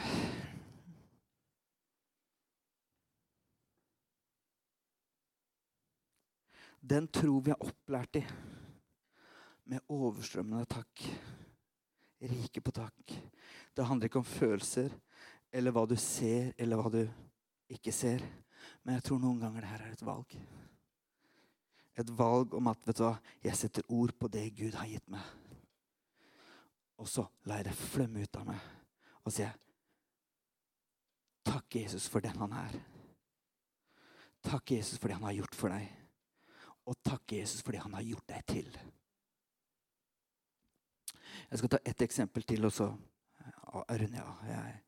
Den 6.85 7.07
tro 7.09 7.39
vi 7.41 7.55
er 7.55 7.63
opplært 7.65 8.19
i, 8.21 8.25
med 9.73 9.87
overstrømmende 9.89 10.67
takk, 10.69 11.07
rike 12.25 12.61
på 12.61 12.73
takk 12.77 13.15
Det 13.77 13.87
handler 13.89 14.11
ikke 14.11 14.21
om 14.21 14.27
følelser 14.29 14.93
eller 15.55 15.73
hva 15.73 15.87
du 15.89 15.97
ser, 15.97 16.53
eller 16.59 16.77
hva 16.77 16.91
du 16.93 17.01
ikke 17.73 17.93
ser. 17.95 18.21
Men 18.83 18.99
jeg 18.99 19.05
tror 19.07 19.23
noen 19.23 19.41
ganger 19.41 19.63
det 19.63 19.71
her 19.71 19.85
er 19.87 19.95
et 19.95 20.05
valg 20.05 20.37
et 22.01 22.11
valg 22.19 22.55
om 22.59 22.71
at 22.71 22.87
vet 22.87 22.99
du 22.99 23.05
hva, 23.07 23.17
jeg 23.45 23.59
setter 23.59 23.87
ord 23.93 24.15
på 24.19 24.29
det 24.33 24.49
Gud 24.59 24.75
har 24.79 24.89
gitt 24.91 25.07
meg. 25.13 25.23
Og 26.99 27.09
så 27.11 27.27
lar 27.49 27.63
jeg 27.63 27.71
det 27.71 27.77
flømme 27.79 28.25
ut 28.25 28.41
av 28.41 28.49
meg 28.49 28.73
og 29.25 29.33
sier 29.33 29.55
Takk, 31.45 31.75
Jesus, 31.77 32.07
for 32.09 32.25
den 32.25 32.39
han 32.41 32.55
er. 32.57 32.77
Takk, 34.45 34.71
Jesus, 34.73 34.99
for 34.99 35.09
det 35.09 35.19
han 35.19 35.27
har 35.29 35.35
gjort 35.37 35.57
for 35.59 35.73
deg. 35.75 35.91
Og 36.89 36.97
takk, 37.05 37.35
Jesus, 37.37 37.61
for 37.61 37.77
det 37.77 37.83
han 37.85 37.93
har 37.97 38.05
gjort 38.05 38.27
deg 38.33 38.47
til. 38.49 38.71
Jeg 41.51 41.61
skal 41.61 41.73
ta 41.75 41.81
ett 41.85 42.05
eksempel 42.07 42.47
til, 42.49 42.65
og 42.65 42.73
så 42.73 42.89
runder 42.89 44.17
jeg 44.17 44.25
av. 44.25 44.41
Jeg 44.49 44.81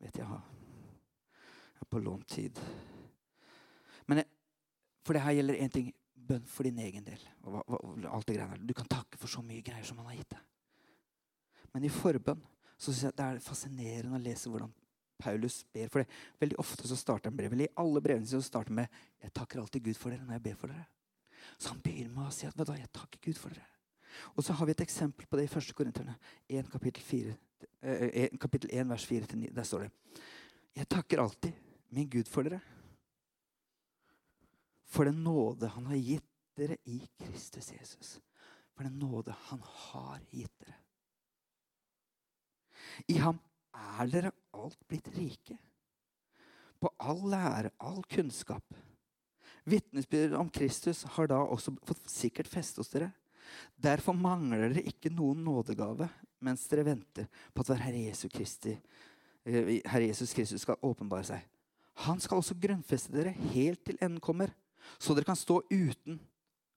vet 0.00 0.20
jeg 0.22 0.40
er 0.40 1.88
på 1.92 2.00
lånt 2.00 2.28
tid. 2.32 2.60
Men 4.08 4.22
jeg, 4.22 4.30
for 5.04 5.12
det 5.16 5.24
her 5.26 5.36
gjelder 5.36 5.60
én 5.60 5.72
ting 5.76 5.92
bønn 6.28 6.44
for 6.48 6.68
din 6.68 6.78
egen 6.84 7.04
del. 7.06 7.22
Og, 7.44 7.58
alt 8.08 8.28
det 8.28 8.36
greiene. 8.38 8.66
Du 8.66 8.74
kan 8.76 8.88
takke 8.90 9.18
for 9.20 9.30
så 9.30 9.42
mye 9.44 9.64
greier 9.64 9.86
som 9.86 10.00
han 10.02 10.10
har 10.10 10.20
gitt 10.20 10.34
deg. 10.34 10.46
Men 11.72 11.88
i 11.88 11.92
forbønn 11.92 12.40
så 12.76 12.90
synes 12.90 13.04
jeg 13.06 13.16
det 13.18 13.26
er 13.26 13.44
fascinerende 13.44 14.18
å 14.18 14.22
lese 14.22 14.50
hvordan 14.50 14.72
Paulus 15.22 15.60
ber. 15.72 15.90
For 15.92 16.02
det. 16.02 16.08
Veldig 16.42 16.58
ofte 16.60 16.88
så 16.88 16.98
starter 16.98 17.30
han 17.30 17.38
brevet, 17.38 17.60
i 17.62 17.74
alle 17.78 18.02
brevene 18.04 18.28
sine 18.28 18.42
starter 18.42 18.72
han 18.72 18.82
med 18.82 18.88
'Jeg 19.22 19.32
takker 19.32 19.60
alltid 19.60 19.84
Gud 19.84 19.96
for 19.96 20.10
dere 20.10 20.24
når 20.24 20.32
jeg 20.32 20.42
ber 20.42 20.54
for 20.54 20.68
dere'. 20.68 20.88
Så 21.58 21.68
han 21.68 21.80
begynner 21.80 22.14
med 22.14 22.26
å 22.26 22.32
si 22.32 22.46
at 22.46 22.56
'Jeg 22.56 22.92
takker 22.92 23.18
Gud 23.22 23.38
for 23.38 23.48
dere'. 23.50 23.70
Og 24.36 24.44
så 24.44 24.52
har 24.52 24.66
vi 24.66 24.72
et 24.72 24.80
eksempel 24.80 25.26
på 25.26 25.36
det 25.36 25.44
i 25.44 25.54
1. 25.58 25.74
Korinterne 25.74 26.16
1 26.48 26.70
kapittel, 26.70 27.02
4, 27.02 27.36
eh, 27.82 28.28
kapittel 28.38 28.70
1 28.72 28.88
vers 28.88 29.06
4-9. 29.06 29.54
Der 29.54 29.62
står 29.62 29.78
det 29.78 29.90
'Jeg 30.76 30.88
takker 30.88 31.20
alltid 31.20 31.52
min 31.90 32.08
Gud 32.08 32.24
for 32.24 32.42
dere' 32.42 32.60
for 34.92 35.08
den 35.08 35.22
nåde 35.24 35.70
han 35.72 35.88
har 35.88 35.96
gitt 35.96 36.28
dere 36.58 36.76
i 36.84 37.00
Kristus 37.22 37.72
Jesus. 37.72 38.18
For 38.76 38.84
den 38.84 38.98
nåde 39.00 39.34
han 39.48 39.62
har 39.64 40.20
gitt 40.30 40.52
dere. 40.60 40.76
I 43.08 43.16
ham 43.22 43.38
er 43.72 44.10
dere 44.12 44.32
alt 44.52 44.80
blitt 44.88 45.08
rike. 45.16 45.56
På 46.82 46.90
all 47.00 47.22
lære, 47.30 47.70
all 47.78 48.02
kunnskap. 48.10 48.64
Vitnesbyrdet 49.64 50.36
om 50.36 50.50
Kristus 50.50 51.04
har 51.14 51.30
da 51.30 51.38
også 51.40 51.76
fått 51.86 52.08
sikkert 52.10 52.50
feste 52.50 52.82
hos 52.82 52.90
dere. 52.92 53.12
Derfor 53.80 54.16
mangler 54.18 54.68
dere 54.68 54.84
ikke 54.90 55.12
noen 55.14 55.40
nådegave 55.46 56.08
mens 56.42 56.66
dere 56.70 56.84
venter 56.86 57.28
på 57.54 57.62
at 57.62 57.70
vår 57.70 57.84
Herre 57.86 58.02
Jesus, 58.08 58.30
Kristi, 58.34 58.74
eh, 59.46 59.78
Herre 59.86 60.08
Jesus 60.08 60.34
Kristus 60.34 60.66
skal 60.66 60.80
åpenbare 60.82 61.26
seg. 61.30 61.46
Han 62.08 62.20
skal 62.20 62.40
også 62.40 62.58
grunnfeste 62.58 63.14
dere 63.14 63.34
helt 63.54 63.84
til 63.86 63.98
enden 64.00 64.20
kommer 64.20 64.50
så 64.98 65.14
dere 65.14 65.28
kan 65.28 65.38
stå 65.38 65.60
uten 65.70 66.18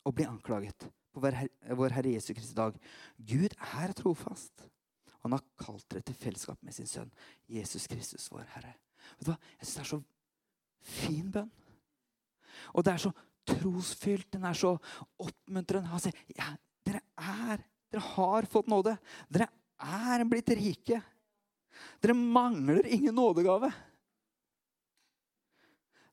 å 0.05 0.13
bli 0.13 0.27
anklaget 0.29 0.87
på 1.15 1.23
vår 1.23 1.95
Herre 1.95 2.15
Jesu 2.15 2.33
Kristi 2.33 2.55
dag. 2.57 2.77
Gud 3.17 3.55
er 3.55 3.93
trofast. 3.97 4.65
Han 5.25 5.33
har 5.33 5.45
kalt 5.57 5.85
dere 5.89 6.05
til 6.05 6.17
fellesskap 6.19 6.59
med 6.61 6.75
sin 6.75 6.89
sønn 6.89 7.13
Jesus 7.49 7.87
Kristus, 7.89 8.27
vår 8.31 8.45
Herre. 8.53 8.75
Vet 9.17 9.27
du 9.27 9.31
hva? 9.31 9.39
Jeg 9.57 9.69
syns 9.69 9.77
det 9.77 9.85
er 9.85 9.91
så 9.93 10.01
fin 10.85 11.31
bønn. 11.33 11.53
Og 12.75 12.85
det 12.85 12.93
er 12.93 13.01
så 13.01 13.11
trosfylt. 13.49 14.29
Den 14.35 14.45
er 14.47 14.57
så 14.57 14.75
oppmuntrende. 15.21 15.89
Han 15.91 16.03
sier 16.03 16.19
ja, 16.35 16.51
dere 16.85 17.01
er 17.15 17.63
Dere 17.95 18.01
har 18.17 18.47
fått 18.49 18.67
nåde. 18.67 18.95
Dere 19.31 19.45
er 19.79 20.23
blitt 20.27 20.49
rike. 20.57 20.97
Dere 22.03 22.15
mangler 22.17 22.87
ingen 22.91 23.15
nådegave. 23.15 23.69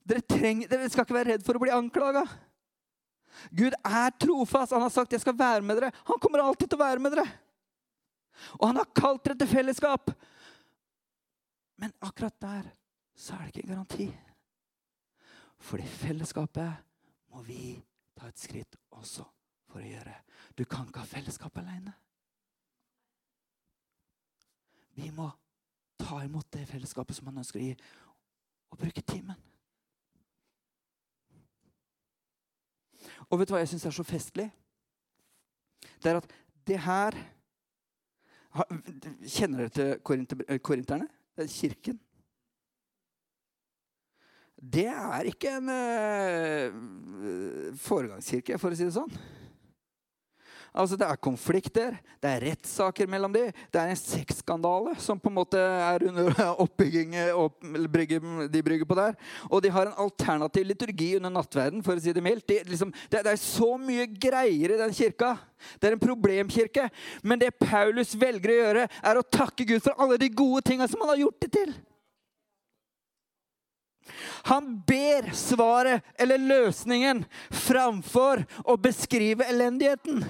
Dere, 0.03 0.21
trenger, 0.27 0.67
dere 0.67 0.89
skal 0.91 1.05
ikke 1.05 1.15
være 1.15 1.31
redd 1.33 1.45
for 1.45 1.55
å 1.55 1.63
bli 1.63 1.71
anklaga. 1.71 2.25
Gud 3.55 3.75
er 3.75 4.13
trofast. 4.19 4.75
Han 4.75 4.83
har 4.83 4.91
sagt 4.93 5.11
'jeg 5.11 5.21
skal 5.21 5.37
være 5.37 5.61
med 5.61 5.77
dere'. 5.77 5.93
Han 6.05 6.19
kommer 6.19 6.39
alltid 6.39 6.69
til 6.69 6.79
å 6.79 6.85
være 6.85 6.99
med 6.99 7.11
dere. 7.11 7.27
Og 8.59 8.67
han 8.67 8.75
har 8.75 8.93
kalt 8.95 9.23
dere 9.23 9.37
til 9.37 9.47
fellesskap. 9.47 10.11
Men 11.77 11.93
akkurat 12.01 12.39
der 12.41 12.71
så 13.15 13.33
er 13.33 13.39
det 13.39 13.47
ikke 13.47 13.63
en 13.63 13.75
garanti. 13.75 14.17
For 15.57 15.77
det 15.77 15.87
fellesskapet 15.87 16.73
må 17.31 17.41
vi 17.41 17.83
ta 18.19 18.27
et 18.27 18.39
skritt 18.39 18.75
også 18.91 19.25
for 19.67 19.79
å 19.79 19.87
gjøre. 19.87 20.15
Du 20.57 20.65
kan 20.65 20.87
ikke 20.87 20.99
ha 20.99 21.05
fellesskap 21.05 21.57
alene. 21.57 21.93
Vi 24.95 25.09
må 25.09 25.31
ta 25.97 26.19
imot 26.21 26.51
det 26.51 26.67
fellesskapet 26.67 27.15
som 27.15 27.27
han 27.27 27.37
ønsker 27.41 27.59
å 27.59 27.63
gi, 27.63 27.77
og 28.69 28.77
bruke 28.77 29.01
timen. 29.01 29.52
Og 33.29 33.39
vet 33.39 33.49
du 33.49 33.55
hva 33.55 33.61
jeg 33.63 33.73
syns 33.73 33.85
er 33.89 33.95
så 33.95 34.05
festlig? 34.07 34.47
Det 36.03 36.11
er 36.11 36.19
at 36.21 36.35
det 36.67 36.79
her 36.83 37.19
Kjenner 38.53 39.63
dere 39.63 39.71
til 39.73 40.43
eh, 40.45 40.59
korinterne? 40.61 41.07
Det 41.33 41.47
er 41.47 41.49
kirken. 41.49 41.95
Det 44.61 44.85
er 44.85 45.27
ikke 45.27 45.55
en 45.57 45.71
uh, 45.73 46.69
foregangskirke, 47.81 48.59
for 48.61 48.69
å 48.69 48.77
si 48.77 48.85
det 48.85 48.93
sånn. 48.93 49.09
Altså, 50.73 50.97
Det 50.97 51.05
er 51.05 51.19
konflikter, 51.21 51.97
det 52.17 52.29
er 52.29 52.43
rettssaker 52.47 53.09
mellom 53.09 53.33
dem. 53.33 53.51
Det 53.69 53.77
er 53.77 53.91
en 53.93 53.99
sexskandale 53.99 54.95
som 54.97 55.19
på 55.21 55.29
en 55.29 55.35
måte 55.37 55.59
er 55.61 56.05
under 56.09 56.33
oppbygging 56.63 57.13
opp, 57.37 57.59
de 57.61 58.63
brygger 58.65 58.87
på 58.89 58.97
der. 58.97 59.13
Og 59.51 59.61
de 59.61 59.69
har 59.69 59.85
en 59.85 59.99
alternativ 60.01 60.65
liturgi 60.65 61.11
under 61.19 61.29
nattverden, 61.29 61.83
for 61.85 61.93
å 61.93 62.01
si 62.01 62.13
det 62.15 62.23
mildt. 62.25 62.47
De, 62.49 62.57
liksom, 62.71 62.93
det, 63.05 63.21
det, 63.21 63.35
er 63.35 63.41
så 63.41 63.75
mye 63.77 64.07
greier 64.09 64.73
i 64.73 64.79
den 64.79 64.95
kirka. 64.97 65.35
Det 65.77 65.91
er 65.91 65.95
en 65.97 66.01
problemkirke. 66.01 66.87
Men 67.21 67.41
det 67.43 67.51
Paulus 67.61 68.15
velger 68.17 68.53
å 68.53 68.59
gjøre, 68.59 68.87
er 68.89 69.19
å 69.19 69.27
takke 69.29 69.67
Gud 69.69 69.83
for 69.85 69.93
alle 70.01 70.17
de 70.17 70.31
gode 70.33 70.63
tinga 70.65 70.87
som 70.89 71.05
han 71.05 71.13
har 71.13 71.21
gjort 71.21 71.43
det 71.45 71.51
til. 71.53 71.75
Han 74.49 74.81
ber 74.87 75.29
svaret 75.37 76.01
eller 76.19 76.41
løsningen 76.41 77.21
framfor 77.53 78.41
å 78.65 78.75
beskrive 78.81 79.45
elendigheten. 79.53 80.25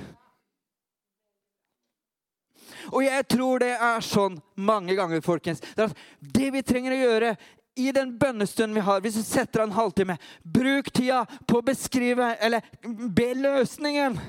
Og 2.92 3.04
jeg 3.06 3.28
tror 3.32 3.64
det 3.64 3.74
er 3.78 4.06
sånn 4.06 4.40
mange 4.56 4.96
ganger, 4.98 5.24
folkens. 5.26 5.64
Det, 5.78 5.90
det 6.20 6.50
vi 6.56 6.64
trenger 6.66 6.96
å 6.96 7.02
gjøre 7.04 7.36
i 7.76 7.92
den 7.92 8.18
bønnestunden 8.18 8.76
vi 8.76 8.86
har, 8.86 9.02
hvis 9.02 9.18
du 9.18 9.24
setter 9.26 9.64
av 9.64 9.70
en 9.70 9.78
halvtime, 9.78 10.18
bruk 10.44 10.92
tida 10.94 11.24
på 11.50 11.58
å 11.58 11.66
beskrive 11.66 12.36
eller 12.38 12.62
be 12.84 13.32
løsningen 13.34 14.20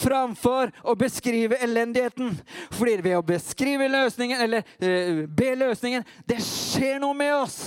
framfor 0.00 0.72
å 0.82 0.96
beskrive 0.98 1.60
elendigheten. 1.62 2.34
Fordi 2.74 2.96
ved 3.04 3.20
å 3.20 3.26
beskrive 3.26 3.86
løsningen 3.90 4.42
eller 4.42 4.66
uh, 4.82 5.22
be 5.26 5.52
løsningen, 5.54 6.06
det 6.26 6.40
skjer 6.42 6.98
noe 7.02 7.14
med 7.14 7.34
oss. 7.36 7.60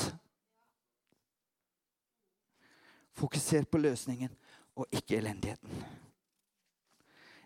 Fokuser 3.15 3.63
på 3.69 3.79
løsningen 3.79 4.31
og 4.75 4.89
ikke 4.91 5.21
elendigheten. 5.21 5.83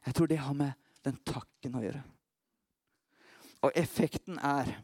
Jeg 0.07 0.15
tror 0.15 0.29
det 0.31 0.39
har 0.39 0.55
med 0.55 0.73
den 1.05 1.17
takken 1.27 1.75
å 1.77 1.83
gjøre. 1.83 2.01
Og 3.67 3.75
effekten 3.75 4.39
er 4.39 4.77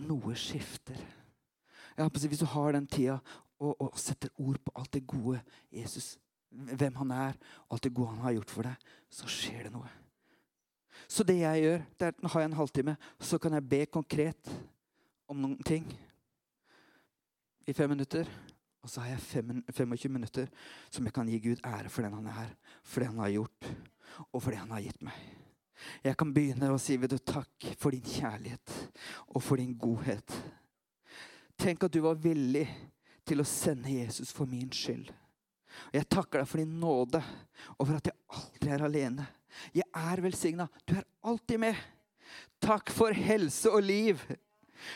Noe 0.00 0.32
skifter. 0.38 0.96
Ja, 1.98 2.06
hvis 2.08 2.40
du 2.40 2.46
har 2.48 2.72
den 2.72 2.86
tida 2.88 3.18
og, 3.60 3.74
og, 3.74 3.98
setter 4.00 4.30
ord 4.40 4.56
på 4.64 4.72
alt 4.80 4.94
det 4.96 5.02
gode 5.04 5.42
Jesus, 5.68 6.14
hvem 6.48 6.94
han 7.02 7.10
er, 7.12 7.36
og 7.68 7.76
alt 7.76 7.84
det 7.84 7.92
gode 7.94 8.14
han 8.14 8.22
har 8.24 8.32
gjort 8.38 8.54
for 8.54 8.68
deg, 8.70 8.86
så 9.12 9.28
skjer 9.28 9.66
det 9.66 9.74
noe. 9.74 9.90
Så 11.04 11.26
det 11.26 11.36
jeg 11.42 11.66
gjør, 11.66 11.84
det 11.98 12.06
er 12.06 12.14
at 12.14 12.22
nå 12.22 12.30
har 12.32 12.44
jeg 12.44 12.50
en 12.50 12.56
halvtime, 12.62 12.96
så 13.20 13.38
kan 13.42 13.58
jeg 13.58 13.68
be 13.68 13.82
konkret 13.92 14.54
om 15.28 15.42
noen 15.42 15.60
ting 15.66 15.84
i 17.68 17.76
fem 17.76 17.92
minutter. 17.92 18.30
Og 18.80 18.88
så 18.88 19.04
har 19.04 19.12
jeg 19.12 19.26
fem, 19.26 19.64
25 19.68 20.12
minutter 20.16 20.48
som 20.88 21.04
jeg 21.04 21.12
kan 21.12 21.28
gi 21.28 21.42
Gud 21.44 21.60
ære 21.66 21.92
for 21.92 22.06
den 22.06 22.16
han 22.16 22.32
er, 22.32 22.54
for 22.80 23.02
det 23.02 23.10
han 23.12 23.20
har 23.20 23.34
gjort, 23.36 23.72
og 24.30 24.40
for 24.40 24.52
det 24.52 24.62
han 24.62 24.72
har 24.74 24.84
gitt 24.84 25.02
meg. 25.04 25.16
Jeg 26.04 26.16
kan 26.20 26.32
begynne 26.34 26.72
å 26.72 26.80
si 26.80 26.96
ved 27.00 27.12
du, 27.14 27.18
takk 27.18 27.70
for 27.80 27.94
din 27.94 28.04
kjærlighet 28.04 28.74
og 29.32 29.42
for 29.44 29.60
din 29.60 29.72
godhet. 29.80 30.34
Tenk 31.60 31.86
at 31.86 31.94
du 31.94 32.02
var 32.04 32.20
villig 32.20 32.66
til 33.28 33.42
å 33.42 33.48
sende 33.48 33.92
Jesus 33.92 34.32
for 34.34 34.48
min 34.48 34.70
skyld. 34.72 35.08
Og 35.90 35.96
Jeg 35.96 36.08
takker 36.10 36.40
deg 36.40 36.50
for 36.50 36.60
din 36.60 36.76
nåde 36.82 37.22
og 37.76 37.86
for 37.86 37.96
at 37.96 38.10
jeg 38.10 38.18
aldri 38.36 38.74
er 38.74 38.84
alene. 38.86 39.26
Jeg 39.74 39.86
er 39.96 40.22
velsigna. 40.24 40.68
Du 40.86 40.94
er 40.98 41.06
alltid 41.26 41.60
med. 41.62 41.80
Takk 42.62 42.92
for 42.94 43.16
helse 43.16 43.70
og 43.72 43.84
liv. 43.84 44.20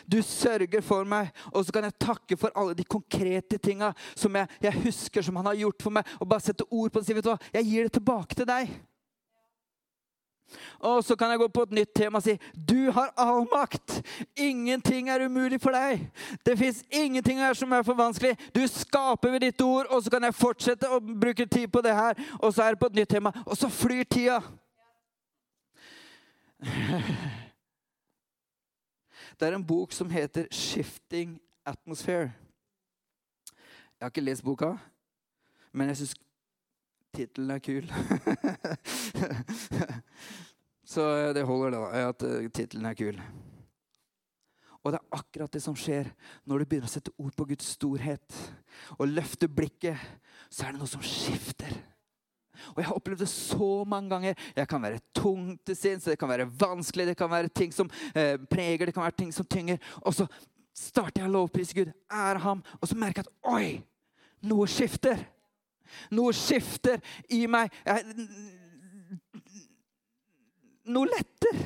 Du 0.09 0.22
sørger 0.24 0.81
for 0.81 1.05
meg, 1.09 1.29
og 1.53 1.66
så 1.66 1.74
kan 1.74 1.85
jeg 1.85 1.98
takke 2.00 2.38
for 2.40 2.55
alle 2.57 2.72
de 2.77 2.87
konkrete 2.88 3.59
tinga 3.61 3.90
som 4.16 4.33
jeg, 4.38 4.48
jeg, 4.64 4.81
husker 4.87 5.24
som 5.24 5.37
han 5.37 5.50
har 5.50 5.59
gjort 5.61 5.85
for 5.85 5.96
meg. 5.98 6.09
Og 6.20 6.29
bare 6.29 6.44
sette 6.44 6.66
ord 6.70 6.92
på 6.92 7.00
det 7.00 7.09
si 7.09 7.16
vet 7.16 7.27
du 7.27 7.33
hva, 7.35 7.40
jeg 7.53 7.68
gir 7.68 7.88
det 7.88 7.96
tilbake 7.98 8.38
til 8.38 8.48
deg. 8.48 8.72
Og 10.78 11.04
så 11.04 11.16
kan 11.16 11.30
jeg 11.30 11.38
gå 11.38 11.48
på 11.48 11.62
et 11.62 11.70
nytt 11.78 11.94
tema 11.96 12.20
og 12.20 12.24
si 12.26 12.35
du 12.54 12.90
har 12.94 13.12
all 13.16 13.46
makt. 13.52 14.02
Ingenting 14.37 15.09
er 15.11 15.24
umulig 15.26 15.61
for 15.62 15.74
deg. 15.74 16.04
Det 16.46 16.59
fins 16.59 16.83
ingenting 16.90 17.38
her 17.38 17.54
som 17.54 17.72
er 17.72 17.83
for 17.83 17.94
vanskelig. 17.98 18.37
Du 18.54 18.61
skaper 18.68 19.30
ved 19.30 19.40
ditt 19.40 19.61
ord, 19.64 19.87
og 19.90 20.02
så 20.02 20.11
kan 20.11 20.24
jeg 20.24 20.35
fortsette 20.35 20.90
å 20.90 21.00
bruke 21.00 21.46
tid 21.46 21.68
på 21.72 21.83
det 21.85 21.94
her. 21.96 22.20
Og 22.40 22.54
så 22.54 22.62
er 22.62 22.74
det 22.74 22.83
på 22.83 22.90
et 22.92 23.00
nytt 23.00 23.11
tema, 23.16 23.33
og 23.46 23.57
så 23.57 23.68
flyr 23.68 24.04
tida. 24.04 24.40
Det 29.35 29.48
er 29.48 29.54
en 29.57 29.66
bok 29.66 29.92
som 29.92 30.11
heter 30.11 30.46
'Shifting 30.50 31.40
Atmosphere'. 31.66 32.30
Jeg 33.98 34.07
har 34.07 34.11
ikke 34.11 34.20
lest 34.20 34.44
boka, 34.44 34.76
men 35.72 35.88
jeg 35.88 35.96
syns 35.96 36.14
tittelen 37.14 37.55
er 37.55 37.62
kul. 37.64 37.87
Så 40.94 41.03
det 41.35 41.46
holder, 41.48 41.74
da, 41.74 42.09
at 42.11 42.24
eh, 42.27 42.50
tittelen 42.53 42.90
er 42.90 42.98
kul. 42.98 43.16
Og 44.85 44.92
det 44.92 45.00
er 45.00 45.16
akkurat 45.16 45.55
det 45.55 45.62
som 45.64 45.77
skjer 45.79 46.11
når 46.44 46.61
du 46.61 46.68
begynner 46.68 46.90
å 46.90 46.92
sette 46.92 47.14
ord 47.16 47.33
på 47.37 47.46
Guds 47.48 47.70
storhet 47.79 48.38
og 48.98 49.09
løfte 49.09 49.48
blikket. 49.48 49.96
Så 50.53 50.66
er 50.66 50.74
det 50.74 50.83
noe 50.83 50.90
som 50.90 51.05
skifter. 51.05 51.72
Og 52.72 52.81
jeg 52.81 52.88
har 52.88 52.96
opplevd 52.96 53.24
det 53.24 53.31
så 53.33 53.70
mange 53.88 54.12
ganger. 54.12 54.35
Jeg 54.57 54.68
kan 54.68 54.83
være 54.85 55.00
tung 55.16 55.55
til 55.66 55.77
sinns, 55.77 56.05
det 56.05 56.18
kan 56.20 56.31
være 56.31 56.48
vanskelig, 56.61 57.09
det 57.11 57.16
kan 57.18 57.33
være 57.33 57.48
ting 57.48 57.72
som 57.74 57.90
eh, 58.14 58.37
preger, 58.50 58.87
det 58.87 58.94
kan 58.94 59.07
være 59.07 59.18
ting 59.24 59.33
som 59.35 59.48
tynger. 59.48 59.81
Og 60.05 60.16
så 60.16 60.29
starter 60.74 61.22
jeg 61.22 61.31
å 61.31 61.37
lovprise 61.38 61.77
Gud, 61.77 61.92
ære 62.12 62.42
ham, 62.44 62.62
og 62.81 62.90
så 62.90 62.98
merker 62.98 63.22
jeg 63.22 63.31
at 63.31 63.53
oi, 63.55 63.66
noe 64.50 64.66
skifter. 64.70 65.22
Noe 66.16 66.35
skifter 66.37 67.01
i 67.35 67.44
meg. 67.51 67.73
Noe 70.90 71.11
letter. 71.11 71.64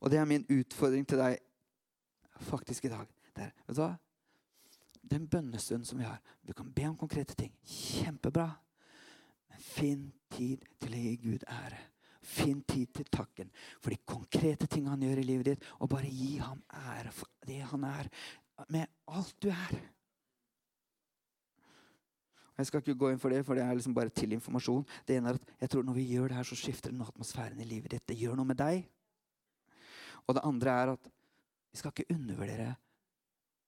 Og 0.00 0.12
det 0.12 0.20
er 0.20 0.28
min 0.28 0.46
utfordring 0.48 1.04
til 1.08 1.20
deg 1.20 1.40
faktisk 2.48 2.86
i 2.88 2.94
dag. 2.94 3.10
Der, 3.36 3.52
vet 3.66 3.76
du 3.76 3.82
hva? 3.84 3.94
den 5.10 5.28
bønnestunden 5.28 5.86
som 5.86 5.98
vi 5.98 6.04
har 6.04 6.20
Du 6.46 6.52
kan 6.52 6.72
be 6.72 6.88
om 6.88 6.96
konkrete 6.96 7.34
ting. 7.34 7.52
Kjempebra. 7.64 8.48
Men 9.50 9.62
finn 9.62 10.10
tid 10.30 10.64
til 10.80 10.94
å 10.94 11.02
gi 11.04 11.14
Gud 11.24 11.46
ære. 11.48 11.78
Finn 12.20 12.60
tid 12.68 12.92
til 12.94 13.08
takken 13.10 13.50
for 13.80 13.90
de 13.90 13.98
konkrete 14.06 14.68
tingene 14.68 14.94
han 14.94 15.04
gjør 15.04 15.22
i 15.22 15.26
livet 15.26 15.50
ditt. 15.50 15.68
Og 15.80 15.90
bare 15.90 16.10
gi 16.10 16.36
ham 16.38 16.62
ære 16.68 17.14
for 17.14 17.30
det 17.46 17.62
han 17.72 17.86
er, 17.88 18.10
med 18.68 18.86
alt 19.08 19.36
du 19.42 19.48
er. 19.50 19.78
Jeg 22.60 22.68
skal 22.68 22.82
ikke 22.82 22.98
gå 23.00 23.10
inn 23.10 23.20
for 23.20 23.32
det, 23.32 23.40
for 23.46 23.56
det 23.56 23.64
er 23.64 23.76
liksom 23.76 23.94
bare 23.96 24.12
til 24.12 24.34
informasjon. 24.36 24.84
Det 25.08 25.16
ene 25.16 25.32
er 25.32 25.38
at 25.40 25.52
jeg 25.62 25.70
tror 25.72 25.86
Når 25.86 25.96
vi 25.96 26.04
gjør 26.12 26.28
det 26.28 26.36
her, 26.36 26.48
så 26.48 26.58
skifter 26.58 26.92
den 26.92 27.00
atmosfæren 27.02 27.60
i 27.60 27.64
livet 27.64 27.90
ditt. 27.94 28.08
Det 28.08 28.18
gjør 28.20 28.36
noe 28.36 28.50
med 28.52 28.60
deg. 28.60 28.84
Og 30.26 30.36
det 30.36 30.44
andre 30.44 30.70
er 30.70 30.92
at 30.92 31.10
vi 31.70 31.78
skal 31.78 31.94
ikke 31.94 32.14
undervurdere 32.14 32.74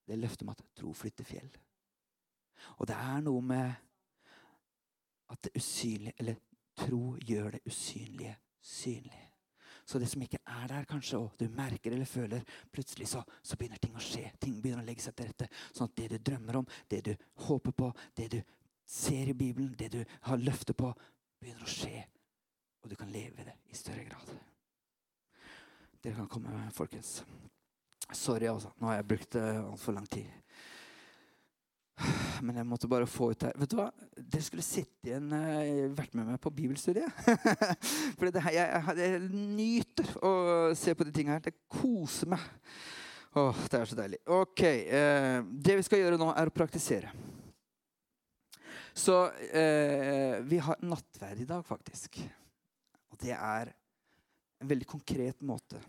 det 0.08 0.18
løftet 0.18 0.42
om 0.42 0.52
at 0.52 0.62
tro 0.76 0.92
flytter 0.92 1.24
fjell. 1.24 1.50
Og 2.78 2.86
det 2.90 2.96
er 2.98 3.24
noe 3.24 3.42
med 3.42 3.72
at 5.32 5.44
det 5.44 5.56
usynlige 5.56 6.12
Eller 6.18 6.34
tro 6.76 7.16
gjør 7.16 7.50
det 7.56 7.60
usynlige 7.66 8.36
synlig. 8.60 9.28
Så 9.84 9.98
det 9.98 10.08
som 10.08 10.22
ikke 10.22 10.38
er 10.46 10.66
der, 10.68 10.84
kanskje, 10.84 11.18
og 11.18 11.32
du 11.40 11.48
merker 11.50 11.90
eller 11.90 12.06
føler, 12.06 12.42
plutselig 12.72 13.08
så, 13.08 13.22
så, 13.42 13.56
begynner 13.56 13.80
ting 13.82 13.96
å 13.98 14.02
skje. 14.02 14.28
Ting 14.40 14.60
begynner 14.62 14.84
å 14.84 14.86
legge 14.86 15.02
seg 15.02 15.16
til 15.18 15.26
rette. 15.28 15.48
Sånn 15.74 15.90
at 15.90 15.96
det 15.98 16.06
du 16.12 16.30
drømmer 16.30 16.60
om, 16.60 16.68
det 16.88 17.00
du 17.08 17.12
håper 17.48 17.74
på, 17.76 17.88
det 18.16 18.28
du 18.36 18.38
ser 18.88 19.30
i 19.32 19.36
Bibelen, 19.36 19.74
det 19.78 19.92
du 19.94 20.00
har 20.28 20.40
løftet 20.40 20.76
på, 20.78 20.92
begynner 21.40 21.66
å 21.66 21.74
skje. 21.74 22.04
Og 22.82 22.90
du 22.90 22.98
kan 22.98 23.10
leve 23.14 23.46
det 23.46 23.56
i 23.70 23.78
større 23.78 24.04
grad. 24.08 24.32
Dere 26.02 26.18
kan 26.18 26.30
komme, 26.30 26.50
folkens. 26.74 27.20
Sorry, 28.12 28.48
altså. 28.50 28.72
Nå 28.80 28.90
har 28.90 28.98
jeg 28.98 29.08
brukt 29.12 29.36
uh, 29.38 29.70
altfor 29.70 29.94
lang 29.94 30.06
tid. 30.10 30.26
Men 32.42 32.58
jeg 32.58 32.66
måtte 32.66 32.90
bare 32.90 33.06
få 33.06 33.30
ut 33.30 33.44
det. 33.44 33.52
Vet 33.60 33.70
du 33.70 33.76
hva? 33.78 33.86
Dere 34.18 34.42
skulle 34.42 34.64
sitte 34.66 35.12
igjen 35.12 35.30
uh, 35.30 35.94
vært 35.94 36.16
med 36.18 36.32
meg 36.32 36.40
på 36.42 36.50
bibelstudiet. 36.50 37.22
For 38.18 38.26
her, 38.26 38.56
jeg, 38.56 38.82
jeg, 38.98 39.22
nyter 39.30 40.10
å 40.26 40.32
se 40.78 40.96
på 40.98 41.06
de 41.06 41.14
tingene 41.14 41.38
her. 41.38 41.46
Det 41.46 41.54
koser 41.70 42.34
meg. 42.34 42.50
Åh, 43.38 43.62
det 43.70 43.78
er 43.78 43.88
så 43.88 44.00
deilig. 44.02 44.20
Ok. 44.26 44.64
Uh, 44.90 45.38
det 45.54 45.78
vi 45.78 45.86
skal 45.86 46.02
gjøre 46.02 46.18
nå, 46.20 46.32
er 46.34 46.50
å 46.50 46.56
praktisere. 46.56 47.14
Så 48.94 49.16
eh, 49.30 50.40
vi 50.44 50.58
har 50.58 50.80
nattverd 50.84 51.40
i 51.40 51.48
dag, 51.48 51.64
faktisk. 51.66 52.20
Og 53.12 53.18
det 53.22 53.34
er 53.36 53.72
en 54.62 54.70
veldig 54.70 54.88
konkret 54.88 55.40
måte. 55.42 55.80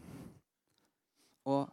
å 1.43 1.65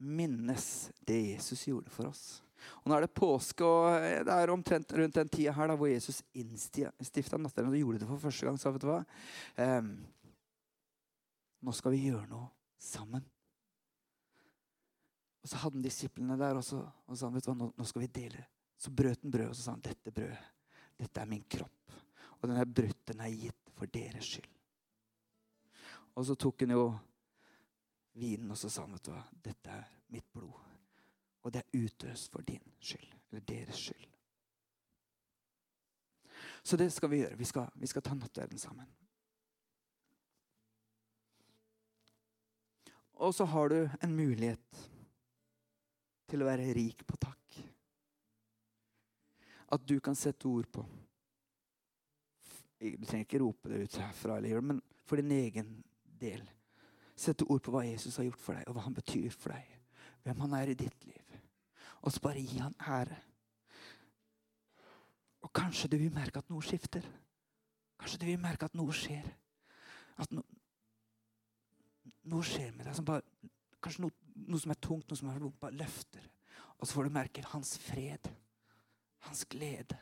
minnes 0.00 0.90
det 1.06 1.18
Jesus 1.20 1.66
gjorde 1.68 1.92
for 1.92 2.08
oss. 2.10 2.40
Og 2.82 2.88
Nå 2.90 2.96
er 2.96 3.04
det 3.04 3.14
påske, 3.16 3.64
og 3.64 4.24
det 4.26 4.34
er 4.34 4.52
omtrent 4.52 4.92
rundt 4.96 5.16
den 5.16 5.28
tida 5.32 5.52
her 5.56 5.70
da, 5.70 5.76
hvor 5.78 5.88
Jesus 5.88 6.22
innstifta 6.36 7.38
nattverden 7.38 7.72
og 7.72 7.80
gjorde 7.80 8.00
det 8.02 8.08
for 8.08 8.22
første 8.24 8.48
gang. 8.48 8.58
Så 8.60 8.72
vet 8.74 8.84
du 8.84 8.88
hva? 8.90 9.00
Eh, 9.60 9.90
nå 11.60 11.76
skal 11.76 11.94
vi 11.94 12.06
gjøre 12.08 12.26
noe 12.32 12.48
sammen. 12.80 13.24
Og 15.40 15.48
så 15.48 15.60
hadde 15.60 15.78
han 15.78 15.84
disiplene 15.84 16.36
der, 16.40 16.58
og 16.60 16.64
så, 16.64 16.80
og 17.06 17.16
sa 17.16 17.30
vet 17.32 17.46
du 17.46 17.52
hva, 17.52 17.58
nå, 17.60 17.70
nå, 17.76 17.88
skal 17.88 18.04
vi 18.04 18.12
dele. 18.12 18.44
Så 18.80 18.90
brøt 18.90 19.22
han 19.22 19.32
brød, 19.32 19.50
og 19.52 19.56
så 19.56 19.66
sa 19.66 19.74
han, 19.76 19.84
dette 19.84 20.12
brødet, 20.14 20.40
dette 20.96 21.20
er 21.20 21.28
min 21.28 21.44
kropp. 21.44 21.92
Og 22.40 22.48
den 22.48 22.56
er 22.56 22.64
brutt, 22.80 23.02
den 23.10 23.20
er 23.20 23.34
gitt 23.36 23.72
for 23.76 23.92
deres 23.92 24.24
skyld. 24.24 24.54
Og 26.16 26.26
så 26.26 26.36
tok 26.40 26.64
han 26.64 26.72
jo 26.72 26.84
vinen, 28.16 28.50
og 28.50 28.58
så 28.58 28.70
sa 28.72 28.86
han 28.86 28.96
vet 28.96 29.04
du 29.04 29.12
hva, 29.12 29.24
dette 29.44 29.74
er 29.74 29.90
mitt 30.14 30.26
blod. 30.32 30.56
Og 31.44 31.52
det 31.52 31.62
er 31.62 31.84
utøst 31.84 32.32
for 32.32 32.44
din 32.44 32.64
skyld, 32.80 33.12
eller 33.30 33.44
deres 33.48 33.82
skyld. 33.84 34.08
Så 36.62 36.76
det 36.76 36.90
skal 36.92 37.12
vi 37.12 37.20
gjøre. 37.22 37.36
Vi 37.36 37.44
skal, 37.48 37.68
vi 37.74 37.88
skal 37.88 38.04
ta 38.04 38.14
nattverden 38.16 38.58
sammen. 38.58 38.88
Og 43.20 43.34
så 43.36 43.44
har 43.44 43.68
du 43.68 43.78
en 44.00 44.16
mulighet 44.16 44.80
til 46.30 46.40
å 46.40 46.48
være 46.48 46.72
rik 46.76 47.04
på 47.04 47.20
takk. 47.20 47.29
At 49.70 49.86
du 49.86 50.00
kan 50.02 50.16
sette 50.18 50.48
ord 50.48 50.66
på 50.72 50.84
Du 52.80 53.04
trenger 53.04 53.26
ikke 53.26 53.42
rope 53.42 53.68
det 53.68 53.82
ut 53.84 53.96
herfra, 54.00 54.40
men 54.60 54.80
for 55.04 55.20
din 55.20 55.32
egen 55.36 55.74
del. 56.20 56.40
Sette 57.12 57.44
ord 57.44 57.60
på 57.60 57.74
hva 57.74 57.82
Jesus 57.84 58.16
har 58.16 58.24
gjort 58.24 58.40
for 58.40 58.56
deg, 58.56 58.68
og 58.68 58.76
hva 58.76 58.84
han 58.86 58.96
betyr 58.96 59.34
for 59.34 59.52
deg. 59.52 59.74
Hvem 60.24 60.40
han 60.46 60.54
er 60.56 60.72
i 60.72 60.78
ditt 60.80 61.04
liv. 61.04 61.34
Og 62.00 62.14
så 62.14 62.22
bare 62.24 62.40
gi 62.40 62.62
han 62.62 62.74
ære. 62.80 63.18
Og 65.44 65.52
kanskje 65.52 65.90
du 65.92 65.98
vil 66.00 66.14
merke 66.14 66.40
at 66.40 66.48
noe 66.52 66.64
skifter. 66.64 67.04
Kanskje 68.00 68.22
du 68.22 68.26
vil 68.30 68.40
merke 68.40 68.68
at 68.68 68.76
noe 68.78 68.96
skjer. 68.96 69.28
At 70.20 70.32
no, 70.32 70.44
noe 72.32 72.44
skjer 72.46 72.72
med 72.76 72.88
deg. 72.88 73.00
Bare, 73.04 73.24
kanskje 73.84 74.06
noe, 74.06 74.16
noe, 74.46 74.60
som 74.60 74.72
er 74.72 74.80
tungt, 74.80 75.08
noe 75.08 75.20
som 75.20 75.32
er 75.32 75.40
vondt, 75.40 75.60
bare 75.60 75.76
løfter. 75.80 76.24
Og 76.78 76.86
så 76.86 76.96
får 76.96 77.08
du 77.08 77.16
merke 77.16 77.44
hans 77.52 77.74
fred, 77.80 78.30
hans 79.20 79.44
glede. 79.44 79.96